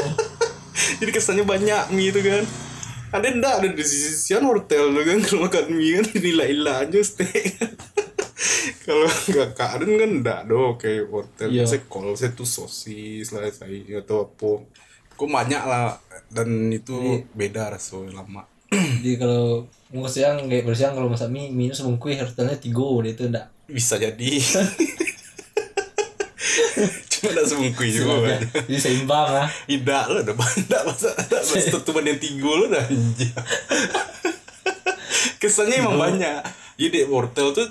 [0.98, 2.42] jadi kesannya banyak mie itu kan
[3.09, 6.98] ada ndak ada di sisi sisian wortel tuh kan kalau makan mie kan ilah-ilah aja
[7.00, 7.54] steak
[8.85, 11.62] kalau nggak karen kan ndak do kayak wortel Iya.
[11.62, 14.50] biasa kol saya tuh sosis lah saya atau apa
[15.18, 15.98] kok banyak lah
[16.31, 18.46] dan itu beda rasanya lama.
[19.02, 23.22] Jadi kalau mau siang kayak bersiang kalau masak mie itu sebungkus harusnya tiga dia itu
[23.26, 23.46] enggak.
[23.76, 24.31] bisa jadi.
[27.11, 28.38] Cuma ada semungkui juga.
[28.38, 28.78] Kan Jadi.
[28.78, 29.50] Seimbang lah.
[29.66, 32.87] tidak lo udah banyak masa ada mas tutupan yang tiga lo dah
[35.42, 36.38] kesannya emang banyak.
[36.78, 37.66] Jadi wortel tuh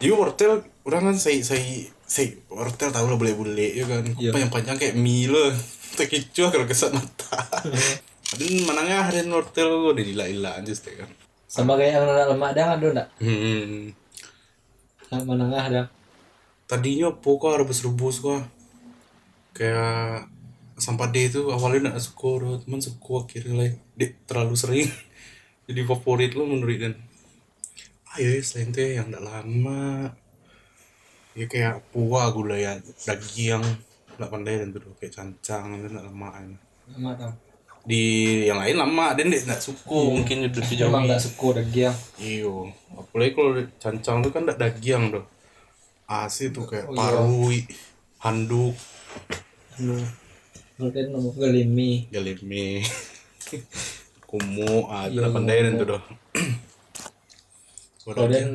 [0.00, 1.60] jadi wortel orang kan saya saya
[2.08, 4.08] saya wortel tahu lah boleh boleh ya kan.
[4.16, 4.32] Iya.
[4.32, 5.52] panjang panjang kayak mie lo
[5.98, 7.38] terkecoh kalau kesan mata
[8.28, 11.10] ada manangnya ada wortel lo udah gila-gila aja sih kan
[11.48, 13.08] Sama kayak yang anak lemak ada ada enggak?
[13.24, 13.88] hmm.
[15.08, 15.82] Yang menengah ada.
[16.68, 18.44] tadinya pokok rebus-rebus gua
[19.56, 20.28] kayak
[20.76, 23.70] sampah D itu awalnya gak suka teman suka akhirnya lah
[24.28, 24.88] terlalu sering
[25.66, 26.94] jadi favorit lo menurut dan
[28.14, 30.12] ayo selain itu yang gak lama
[31.34, 33.64] ya kayak puah gula ya daging
[34.18, 36.46] gak pandai dan tuh kayak cancang itu gak lama kan.
[36.88, 37.32] Lemak tau.
[37.82, 38.04] di
[38.44, 41.94] yang lain lama dan dek gak suka mungkin udah sejauh Emang ini enggak suka daging.
[42.18, 42.54] iyo
[42.92, 45.24] apalagi kalau cancang tuh kan gak daging tuh
[46.04, 47.00] asli tuh kayak Oh, iya.
[47.00, 47.58] parui
[48.18, 48.74] handuk
[49.74, 49.96] Anu.
[50.76, 52.06] Mungkin nomor kelimi.
[52.08, 52.84] galimi
[54.28, 56.02] kumu ah itu Iya, pandai dan tuh doh
[58.04, 58.48] Kalau dan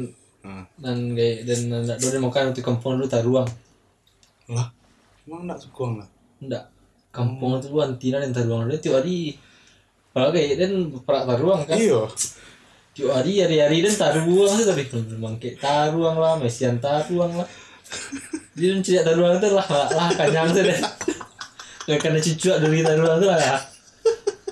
[0.44, 3.50] ah dan kayak dan enggak do makan untuk kampung dulu taruang.
[4.46, 4.70] lah
[5.28, 6.08] emang gak suka lah
[6.44, 6.66] Enggak.
[7.14, 9.38] Kampung itu lu antina dan taruang dia tiap hari.
[10.14, 10.72] Kayak dan
[11.06, 11.78] perak taruang kan.
[11.78, 12.02] iya
[12.94, 14.84] Tiap hari hari-hari dan taruang sih tapi
[15.14, 17.48] memang kayak taruang lah, mesian taruang lah.
[18.58, 20.80] Dia dan cerita taruang itu lah lah, kanyang tuh deh.
[21.86, 23.62] Kayak karena cucu dari taruang tuh lah.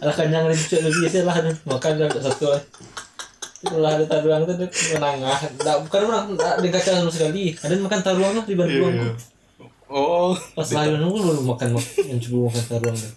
[0.02, 2.62] Lah kanyang dari cucu dari biasa lah makan dan satu lah.
[3.62, 5.40] Itulah ada taruang tuh menangah.
[5.58, 7.58] Enggak bukan orang enggak ada kacang sama sekali.
[7.58, 9.18] Ada makan taruang lah di Bandung.
[9.92, 13.14] Iya oh Pas lahir nunggu lu makan yang coba makan taruang deh.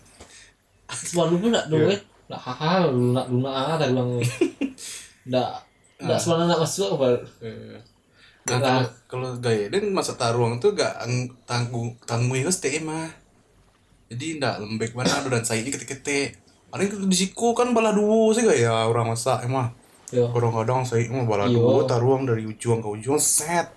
[0.90, 1.94] Sebelum pun nak doa,
[2.26, 4.18] nak hal lu nak lunak ah taruang.
[5.24, 5.48] Ndak
[5.98, 7.06] ndak sebelum nak masuk apa?
[7.40, 7.78] Eh,
[8.44, 13.08] Nah, kalau gaya dan masa taruang tuh gak ang- tanggung tanggung itu stay mah.
[14.12, 16.36] Jadi ndak lembek mana dan saya ini ketek-ketek.
[16.68, 19.72] Paling di siku kan bala duo sih gaya orang masak emang.
[20.12, 20.28] Yo.
[20.28, 21.56] Kadang-kadang saya mah bala Iya.
[21.56, 23.72] duo taruang dari ujung ke ujung set.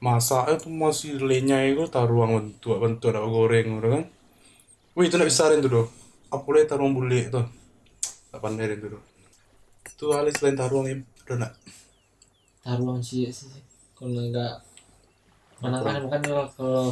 [0.00, 4.04] Masaknya tuh masih lenyai itu taruang bentuk bentuk ada goreng udah kan.
[4.96, 5.86] Wih itu ndak bisa tuh doh.
[6.32, 7.44] Apalagi taruang bule tuh.
[8.32, 9.02] Tak pandai itu doh.
[9.84, 10.96] Itu alis selain taruang ya.
[11.28, 11.52] Udah nak.
[12.64, 13.52] Taruang sih sih.
[13.92, 14.64] Kalau enggak
[15.60, 16.84] mana kan makan kalau kalau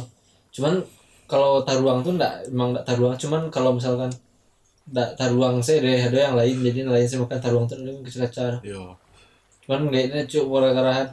[0.53, 0.73] cuman
[1.25, 4.13] kalau taruang tuh enggak emang enggak taruang cuman kalau misalkan
[4.89, 8.05] enggak taruang saya deh ada yang lain jadi yang lain saya makan taruang tuh yang
[8.05, 8.93] kecil-kecil Yo.
[9.65, 11.09] cuman kayaknya cuk karahan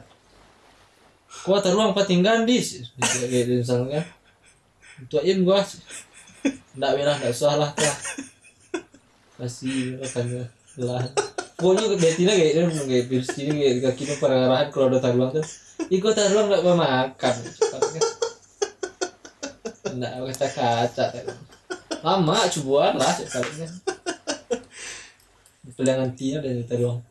[1.45, 2.87] gua taruang patinggan dis.
[2.87, 3.25] Gitu
[3.61, 4.01] misalnya
[5.11, 5.61] kan im gua.
[6.77, 7.97] Ndak ndak usah lah tah.
[9.37, 10.47] Kasih makan
[10.81, 11.03] lah.
[11.57, 15.33] Pokoknya betina kayak ini kayak virus ini kayak kaki ini para karahan kalau ada taruang
[15.33, 15.45] tuh.
[15.89, 17.33] Ikut taruang nggak mau makan.
[19.97, 21.05] Ndak kaca-kaca
[22.05, 23.73] lama coba lah sekarang
[25.77, 27.01] pilihan tina dan taruang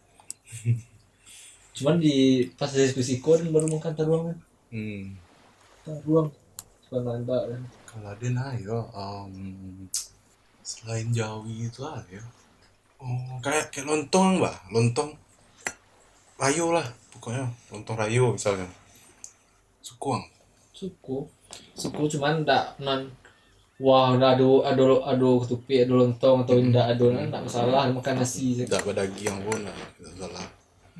[1.77, 4.39] cuman di pas diskusi kon baru makan taruang kan
[4.73, 5.15] Hmm.
[5.85, 6.27] taruang
[6.83, 9.33] suka nanda kan Kalau ada nah ya, um,
[10.61, 12.21] selain Jawi itu ada ya.
[13.01, 15.17] Oh, kayak kayak lontong mbak, lontong
[16.37, 18.69] rayo lah, pokoknya lontong rayo misalnya.
[19.81, 20.25] Sukuang.
[20.77, 21.25] suku
[21.73, 23.09] suku cuman ndak nan
[23.81, 28.15] wah ndak ado ado ado ketupi ado lontong atau ndak ado kan ndak masalah makan
[28.21, 30.37] nasi Tidak ada daging pun, nah, tidak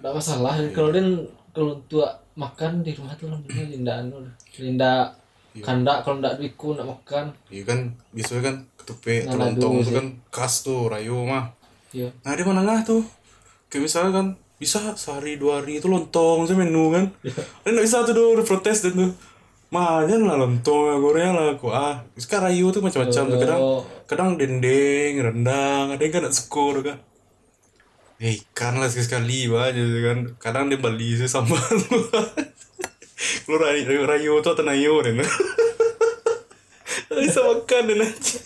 [0.01, 0.53] ndak masalah.
[0.73, 1.25] Kalau den
[1.57, 4.21] kalau tua makan di rumah tuh namanya linda anu
[4.61, 5.09] linda
[5.65, 7.33] kandak kalau ndak duitku nak makan.
[7.49, 7.79] Iya kan,
[8.13, 8.57] biasanya kan
[9.35, 9.97] lontong aduh, itu sih.
[9.97, 11.51] kan khas tuh rayo mah.
[11.97, 12.13] iya.
[12.23, 13.03] Nah di mana tuh?
[13.67, 14.27] kayak misalnya kan
[14.63, 17.09] bisa sehari dua hari itu lontong saya menu kan.
[17.65, 19.13] Dan nggak bisa tuh dulu protes dan tuh.
[19.67, 21.99] Majan lah lontong goreng lah aku ah.
[22.15, 23.61] Sekarang rayu tuh macam-macam tuh kadang
[24.07, 27.03] kadang dendeng rendang ada yang kan nak sukur kan
[28.17, 30.19] Eh, ikan lah sekali-sekali bah gitu kan.
[30.41, 31.61] Kadang dia beli saya sambal
[33.45, 35.21] kalau rayu, rayu tuh atau nayo dan
[37.13, 38.39] bisa makan dan aja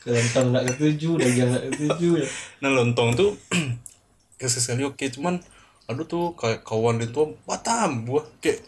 [0.00, 2.12] Kelentang nggak ketujuh, daging nggak ketujuh.
[2.60, 3.36] Nah lontong tuh
[4.40, 5.40] ya sekali oke cuman
[5.88, 8.24] aduh tuh kayak kawan itu batam buah.
[8.44, 8.64] Kayak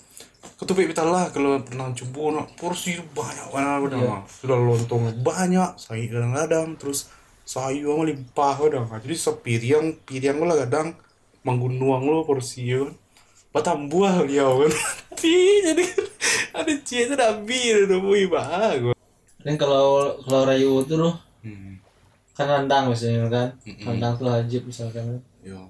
[0.56, 2.48] ketupik kita lah kalau pernah coba nak.
[2.56, 4.22] Porsi banyak banget udah mah.
[4.24, 7.12] sudah lontong banyak sayur kadang-kadang terus
[7.44, 8.98] sayur mah limpah udah mah.
[9.02, 10.94] jadi sepiriang piriang lah kadang.
[11.42, 12.94] Manggunuang lo porsi ya kan
[13.52, 14.72] batam buah liau kan
[15.66, 15.84] jadi
[16.56, 18.94] ada cie itu dah bir udah bui bagus
[19.42, 21.82] Dan kalau kalau rayu itu loh hmm.
[22.32, 23.48] kan rendang misalnya kan,
[23.82, 25.18] rendang tuh wajib misalkan.
[25.42, 25.66] yo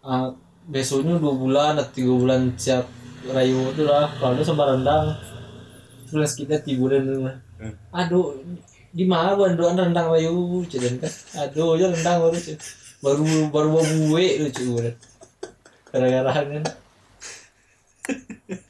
[0.00, 0.32] Ah,
[0.64, 2.88] besoknya dua bulan atau tiga bulan siap
[3.28, 4.08] rayu itu lah.
[4.16, 5.12] Kalau ada sama rendang
[6.08, 7.70] terus kita tiburan dulu Hmm.
[7.94, 8.34] aduh
[8.94, 11.12] di mana gua doan rendang rayu cuman kan.
[11.42, 12.56] Aduh ya rendang baru cuy.
[13.04, 14.88] baru baru bawa buwe lu cuy
[15.90, 16.64] gara-gara kan.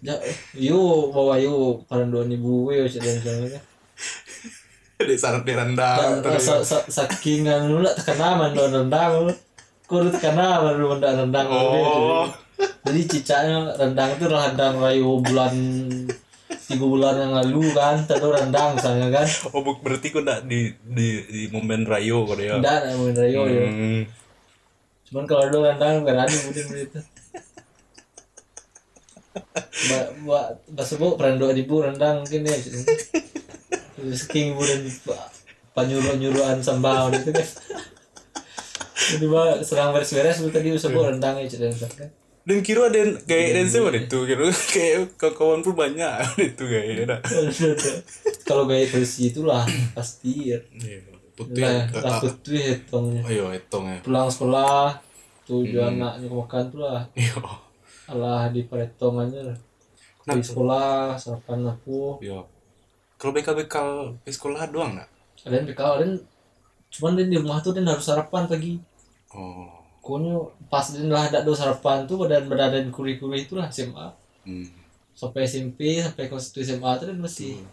[0.00, 0.16] Ya
[0.56, 3.60] yuk bawa yuk pada doan ibu buwe cuman kan
[5.04, 9.34] di sana di Dan rendang saking anu lah tekan aman doan rendang lu.
[9.84, 12.26] Tekan aman lu rendang rendang lu, oh.
[12.88, 15.54] Jadi cicaknya rendang itu rendang rayu bulan
[16.64, 19.26] tiga bulan yang lalu kan, tadi rendang misalnya kan.
[19.52, 22.56] Oh, buk- berarti kau nggak di di di momen rayo kau ya?
[22.56, 23.66] Tidak main rayu ya.
[23.68, 24.02] Hmm.
[25.04, 26.98] Cuman kalau ada rendang berani budin begitu.
[29.64, 32.56] Mbak mbak mbak sebut perando ibu rendang mungkin ya.
[33.94, 34.88] Terus king budin
[35.76, 37.48] panyuruh nyuruhan sambal gitu kan.
[38.94, 42.08] Jadi mbak serang beres-beres tadi sebut rendang ya cerita kan.
[42.44, 46.62] Dan kira ada yang- kayak dan saya ada itu kira kayak kawan pun banyak itu
[46.62, 47.16] kayak ada.
[48.44, 50.58] Kalau gaya bersih itulah pasti ya.
[50.70, 51.00] Iya.
[51.34, 53.24] Lah, lah ah, putih hitungnya.
[53.24, 53.98] Ayo hitung ya.
[54.00, 54.94] Pulang sekolah
[55.44, 57.36] tujuan anaknya makan tuh lah Iya.
[58.06, 59.58] alah di perhitungannya lah.
[60.26, 62.44] Di sekolah sarapan aku Iya.
[63.14, 65.10] Kalau bekal-bekal di sekolah doang nggak?
[65.42, 66.06] ada yang bekal ada
[66.88, 68.78] cuman di rumah tuh dia harus sarapan pagi
[69.28, 69.73] Oh.
[70.04, 70.36] Pokoknya
[70.68, 74.12] pas lah ada do sarapan tuh badan badan kuri-kuri itulah SMA
[74.44, 74.68] Hmm.
[75.16, 77.64] sampai SMP sampai kelas 1 SMA tuh dia masih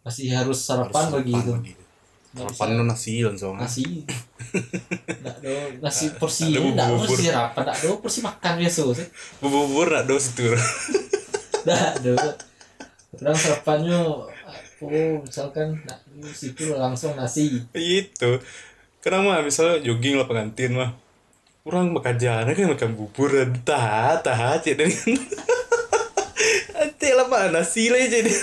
[0.00, 1.52] masih harus sarapan Harus pagi itu
[2.30, 3.58] sarapan lo nasi langsung.
[3.58, 3.82] nasi
[5.18, 7.10] nggak do nasi porsi nggak bubur.
[7.10, 9.08] porsi sarapan nggak do porsi makan biasa sih
[9.42, 10.46] Bubur nak dos itu.
[11.66, 12.14] nggak do
[13.16, 13.98] orang sarapannya
[14.78, 15.74] oh misalkan
[16.14, 18.38] do situ langsung nasi Itu.
[19.02, 20.94] Kenapa misalnya jogging lah pengantin mah.
[21.64, 24.92] Orang bekerja kan makan bubur dan tah tah cek dan
[26.84, 27.56] Ate lah pak.
[27.56, 28.28] Nasi lah jadi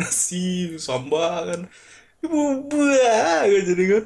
[0.00, 1.60] nasi sambal kan.
[2.24, 4.04] Bubur ah kan jadi kan.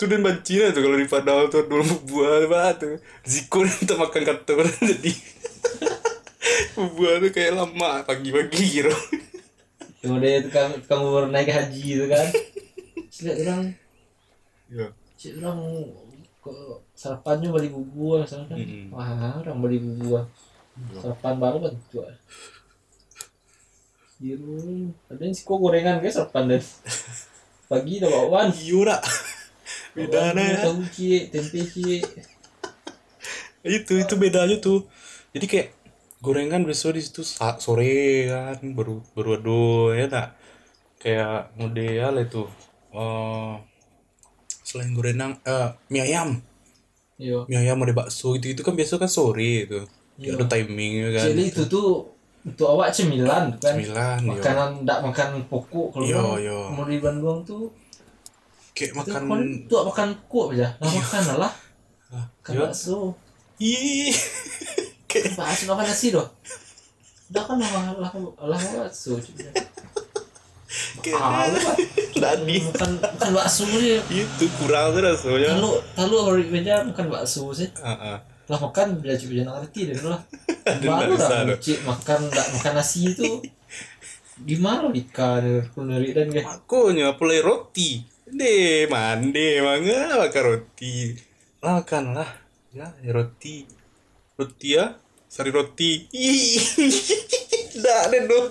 [0.00, 2.96] Tu dan banci lah tu kalau di Padang tu dulu bubur apa tu
[3.28, 3.68] zikun
[4.00, 5.12] makan kantor jadi.
[6.80, 8.96] Bubur tu kayak lama pagi-pagi kira
[10.00, 12.24] yang udah tukang tukang bubur naik haji itu kan.
[13.20, 13.62] Lihat orang.
[14.72, 14.88] Ya
[15.20, 15.60] cik orang
[16.40, 18.96] kok sarapannya beli bubur misalkan Mm-mm.
[18.96, 20.24] wah orang beli bubur
[20.96, 22.08] sarapan baru kan tuh
[24.20, 26.60] Biru, ada yang sih kok gorengan guys sarapan deh.
[27.72, 29.00] Pagi dah bakwan Yura
[29.96, 30.68] beda ya.
[30.68, 32.04] Tahu cie tempe cie
[33.64, 34.84] itu itu bedanya tuh.
[35.32, 35.68] Jadi kayak
[36.20, 40.36] gorengan besok di situ sore kan baru baru aduh ya tak?
[41.00, 42.44] Kayak model itu.
[42.92, 43.54] Eh
[44.70, 46.38] selain gorengan eh mie ayam
[47.18, 49.82] yo mie ayam ada bakso itu itu kan biasa kan sore itu
[50.20, 50.36] Iya.
[50.36, 52.04] ada timing ya kan jadi itu tuh
[52.44, 56.58] untuk awak cemilan kan Cemilan, makanan ndak makan pokok kalau Yo, yo.
[56.76, 57.72] mau di Bandung tuh
[58.76, 61.52] kayak itu makan kan tuh makan pokok aja lah makan lah
[62.12, 63.16] Ah, kan bakso
[63.56, 64.12] ih
[65.08, 66.28] kayak bakso makan nasi doh
[67.32, 68.12] udah kan lah lah
[68.44, 69.16] lah bakso
[70.70, 71.76] cuy kayak ah lu kan
[72.14, 77.68] tadi makan makan bakso sih itu kurang rasanya lalu lalu hari meja makan bakso sih
[77.82, 78.18] ah ah.
[78.46, 80.20] lah makan cuy jangan ngerti deh lah
[80.86, 83.42] baru lah cik makan nggak makan nasi itu
[84.40, 88.00] gimana ikan kuliner dan kayak Makanya pulai roti.
[88.30, 91.12] Deh, mande mangga makan roti.
[91.60, 92.30] Lah makan lah.
[92.72, 93.68] Ya, ya roti.
[94.40, 94.96] Roti ya,
[95.28, 96.08] sari roti.
[96.14, 96.56] Ih,
[97.84, 98.48] Dah ada dong.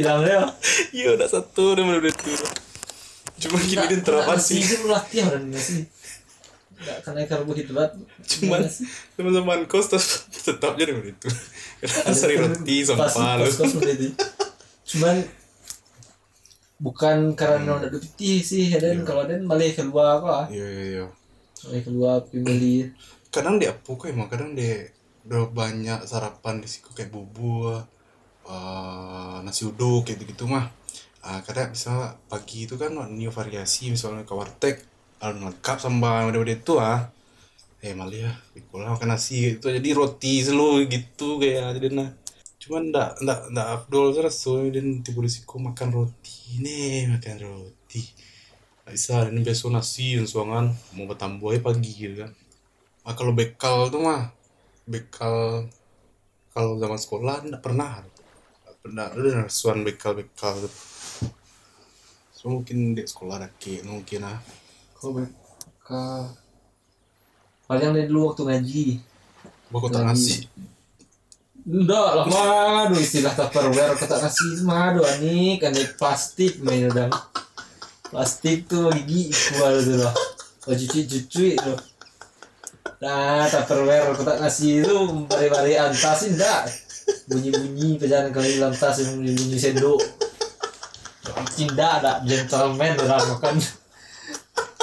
[0.00, 0.36] Sampai
[0.90, 2.32] Iya, udah satu udah udah itu.
[3.40, 4.60] Cuma gini dan terapan nasi sih.
[4.60, 5.88] itu latihan dan nasi
[6.80, 7.92] nggak kena karbohidrat
[8.24, 8.88] Cuman sih?
[9.12, 11.28] teman-teman kos terus tetap jadi begitu.
[11.80, 13.44] Karena sari roti Pas- sampah lu.
[13.44, 14.08] pas-pas seperti itu.
[14.90, 15.16] cuman
[16.80, 17.78] bukan karena hmm.
[17.84, 21.04] udah putih sih dan kalau dan malah keluar apa Iya iya iya.
[21.62, 22.88] malah keluar pembeli
[23.28, 24.90] Kadang dia apa kok emang kadang dia
[25.22, 27.84] udah banyak sarapan di situ kayak bubur,
[28.50, 30.66] eh, nasi uduk kayak gitu mah.
[31.20, 34.76] Ah, kadang misalnya pagi itu kan new variasi misalnya ke warteg
[35.20, 37.00] ada lengkap sambal udah itu ah.
[37.84, 38.32] Eh malah ya
[38.72, 42.10] pulang makan nasi gitu jadi roti selalu gitu kayak jadi nah.
[42.60, 44.44] Cuman ndak ndak ndak afdol terus
[44.74, 48.02] dan tiba siku makan roti nih makan roti.
[48.90, 52.32] Bisa ini besok nasi dan suangan mau bertambah aja pagi gitu kan.
[53.04, 54.32] Ah, kalau bekal tuh mah
[54.88, 55.68] bekal
[56.52, 58.04] kalau zaman sekolah ndak pernah
[58.80, 60.74] pernah udah suan bekal bekal tuh
[62.32, 64.40] so mungkin di sekolah kayak mungkin ah
[64.96, 65.28] kalau
[65.84, 66.02] ke
[67.68, 68.86] paling dari dulu waktu ngaji.
[69.70, 70.48] Bawa kotak nasi
[71.60, 76.88] Enggak lah mah, aduh istilah tupperware kotak nasi itu mah aduh anik, anik plastik main
[76.90, 77.12] udah
[78.10, 80.14] plastik tuh gigi keluar tuh loh,
[80.66, 81.78] oh cuci cuci tuh.
[82.98, 84.96] Nah tupperware kotak nasi itu
[85.30, 86.66] bari-bari antas enggak,
[87.30, 90.02] bunyi-bunyi perjalanan kali dalam tas yang bunyi-bunyi sendok.
[91.54, 93.56] Tidak ada gentleman orang makan.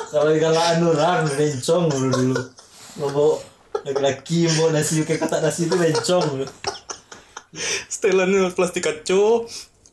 [0.07, 2.39] Kalau galaan orang bencong dulu dulu.
[2.97, 3.27] Ngobo
[3.83, 6.47] laki-laki mau nasi kayak kata nasi itu bencong dulu.
[7.91, 9.47] setelannya plastik kaco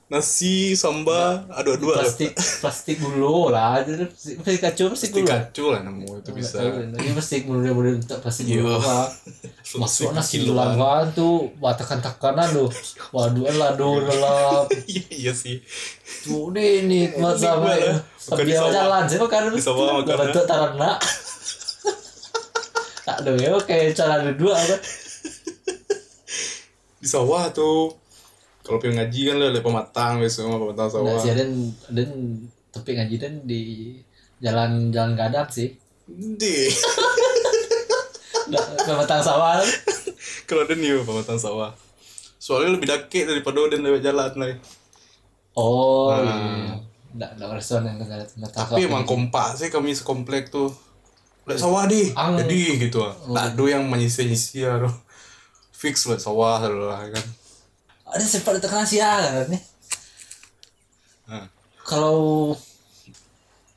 [0.04, 3.80] nasi sambal aduh dua plastik plastik dulu lah.
[3.80, 5.80] Plastik kacau plastik kaco lah.
[5.80, 6.60] nemu itu bisa.
[6.60, 8.84] ini plastik dulu dia boleh untuk plastik dulu Iya.
[8.84, 8.98] apa.
[9.80, 12.68] Masuk nasi langgan tuh batakan takanan tuh
[13.16, 14.68] waduh lah do lelap
[15.08, 15.64] iya sih.
[16.22, 17.96] Tuh deh nikmat sama ya.
[18.20, 18.70] Sawah.
[18.72, 20.16] jalan sih makan ya.
[20.20, 20.92] bentuk tarana.
[23.04, 24.80] Tak ada ya kayak cara dua apa
[27.04, 27.92] di sawah tuh
[28.64, 31.50] kalau pengen ngaji kan lo lihat pematang biasa sama pematang Nah, sawah sih dan
[31.92, 32.08] dan
[32.72, 33.62] tapi ngaji dan di
[34.40, 35.76] jalan jalan gadap sih.
[36.08, 36.72] Di.
[38.48, 39.60] Nggak, pematang sawah.
[40.48, 41.76] Kalau ada nih pematang sawah.
[42.40, 44.52] Soalnya lebih dake daripada udah lewat jalan lah
[45.54, 46.24] Oh, Nah.
[46.24, 46.74] iya.
[47.14, 50.72] Nggak, nggak restoran yang kena tapi emang kompak sih kami sekomplek tuh.
[51.46, 52.10] Lihat sawah di.
[52.10, 53.12] Jadi gitu ah.
[53.12, 54.90] Tak ada yang menyisir nyisir aduh.
[55.70, 57.43] Fix lihat sawah lah kan
[58.14, 59.62] ada sempat tekan nasi ya kan nih.
[61.26, 61.46] Nah.
[61.82, 62.54] Kalau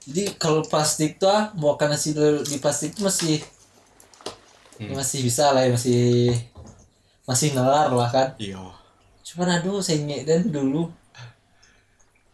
[0.07, 3.41] jadi kalau plastik tuh ah, mau nasi dulu di plastik tuh masih
[4.77, 6.31] masih bisa lah ya masih
[7.25, 8.27] masih nalar lah kan.
[8.37, 8.61] iya
[9.25, 10.87] Cuman aduh saya dan dulu.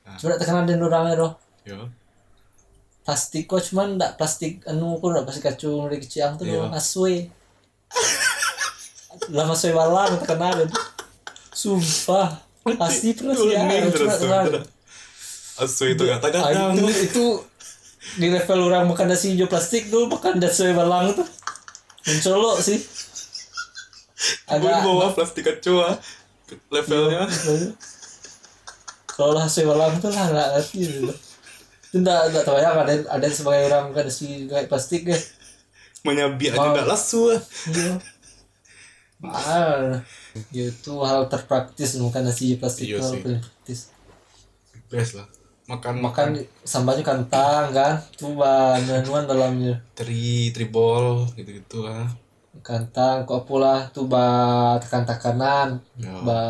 [0.04, 0.18] Nah.
[0.20, 1.34] Coba tekan dan orangnya doh.
[1.64, 1.80] iya
[3.04, 6.68] Plastik kok cuman ndak plastik anu kok ndak plastik kacung dari keciang tuh Iya.
[6.68, 7.28] doh aswe.
[9.48, 10.68] maswe balang terkenal
[11.54, 12.28] Sumpah.
[12.78, 13.62] Pasti pernah sih ya.
[13.92, 14.66] Terus terkenal.
[15.54, 17.26] asu itu Ah, kata-kata itu itu
[18.18, 21.28] di level orang makan nasi hijau plastik dulu makan nasi balang tuh.
[22.10, 22.82] Mencolok sih.
[24.50, 25.96] Agak bawa plastik kaco ah
[26.70, 27.26] levelnya
[29.14, 31.14] kalau nasi balang tuh lah nggak ngerti gitu.
[31.94, 35.22] Itu nggak nggak tahu ya ada ada sebagai orang makan nasi kayak plastik deh
[36.02, 37.30] menyabi aja nggak lasu.
[37.30, 37.94] Ah iya.
[39.24, 40.02] Ah
[40.52, 43.22] itu hal terpraktis makan nasi Iya itu hal sih.
[43.22, 43.80] paling praktis
[44.90, 45.28] best lah
[45.64, 46.28] makan makan
[46.62, 48.84] sambalnya kentang kan tuh bahan
[49.24, 52.10] dalamnya tri tribol gitu gitu ah
[52.60, 54.26] kantang kok pula tuh ba
[54.78, 56.14] tekan tekanan Ya.
[56.22, 56.42] ba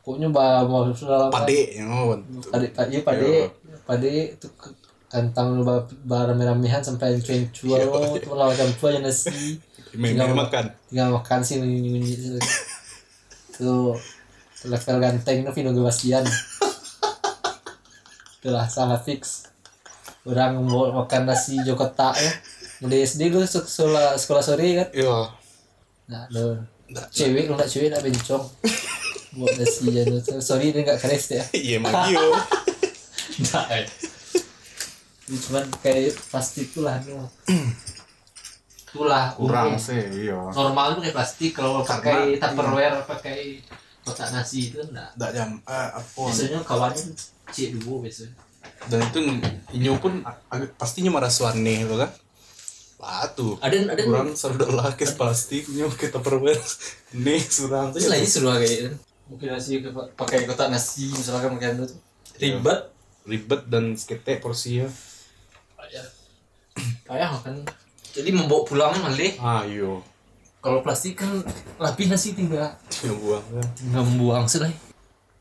[0.00, 2.50] pokoknya ba mau dalam pade know bentuk.
[2.52, 3.46] pade pade iya pade Ya.
[3.82, 4.76] pade itu ke-
[5.08, 8.20] kantang lu ba ba rame-ramehan sampai cuan Ya, cuan ya.
[8.20, 9.58] tuh lawan campur aja nasi
[9.94, 10.64] Tinggal- makan.
[10.86, 12.38] Tinggal makan sih bunyi tuh
[13.54, 13.86] tuh
[14.64, 16.24] level ganteng itu Vino Sebastian.
[18.36, 19.48] Itulah sangat fix.
[20.24, 22.32] Orang mau makan nasi Jokota ya
[22.80, 24.88] dari SD lu sek- sekolah sekolah sore kan?
[24.90, 25.16] Iya.
[26.06, 27.06] Nah, lo Nggak.
[27.10, 28.44] cewek lu nggak cewek nggak bencong.
[29.34, 30.16] Buat nasi lu.
[30.38, 32.24] sorry dia nggak keres ya iya emang iyo
[33.38, 33.86] nggak eh.
[35.24, 37.28] Cuman kayak plastik tuh lah no.
[38.94, 40.38] Itulah kurang sih iya.
[40.54, 43.58] normal tuh kayak plastik kalau pakai tupperware pakai
[44.06, 45.10] kotak nasi itu enggak.
[45.18, 46.20] Nggak jam eh apa?
[46.30, 47.02] Biasanya kawannya
[47.50, 48.30] cek dulu biasanya
[48.86, 49.18] dan itu
[49.74, 50.22] inyo pun
[50.78, 52.10] pastinya marah suane lo kan?
[53.00, 56.56] Batu ada ada kurang seru lah kes plastik nyo kita perwer
[57.16, 58.90] nih surang terus lagi seru kayak gitu
[59.24, 61.84] mungkin nasi ke- pakai kotak nasi misalkan pakai itu.
[61.88, 61.98] Tuh
[62.38, 62.80] ribet.
[63.24, 64.88] Ribet dan skete porsi ya.
[65.80, 66.04] Payah.
[67.08, 67.64] Payah makan
[68.14, 69.32] Jadi membawa pulang malah.
[69.42, 69.98] ah iyo
[70.62, 71.44] Kalau plastik kan
[71.76, 72.72] lebih nasi tinggal
[73.04, 74.72] yang buang kan tinggal membuang sih lah.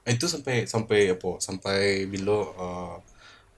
[0.04, 2.96] itu sampai sampai apa sampai bilo eh,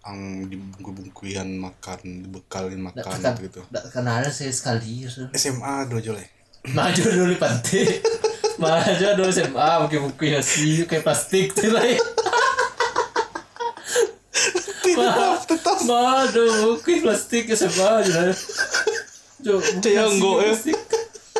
[0.06, 5.10] ang dibungku-bungkuian makan dibekalin makan tekan, gitu tekan ada saya sekali.
[5.10, 5.26] so.
[5.34, 6.36] SMA dojo le
[6.66, 7.86] Maju dulu pantai.
[8.62, 11.86] Maju dulu SMA pakai buku nasi kayak plastik tuh lah.
[14.82, 16.46] tetap tetap Madu,
[16.78, 18.34] buku plastik SMA aja
[19.44, 20.54] enggak, ya?
[20.54, 20.80] plastik.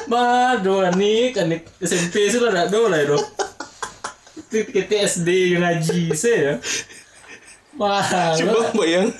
[0.06, 3.18] Madu, anik, anik SMP sih lah dulu lah itu.
[4.52, 6.54] Kita SD ngaji sih ya.
[7.76, 8.40] Mahal.
[8.40, 9.12] coba bayangin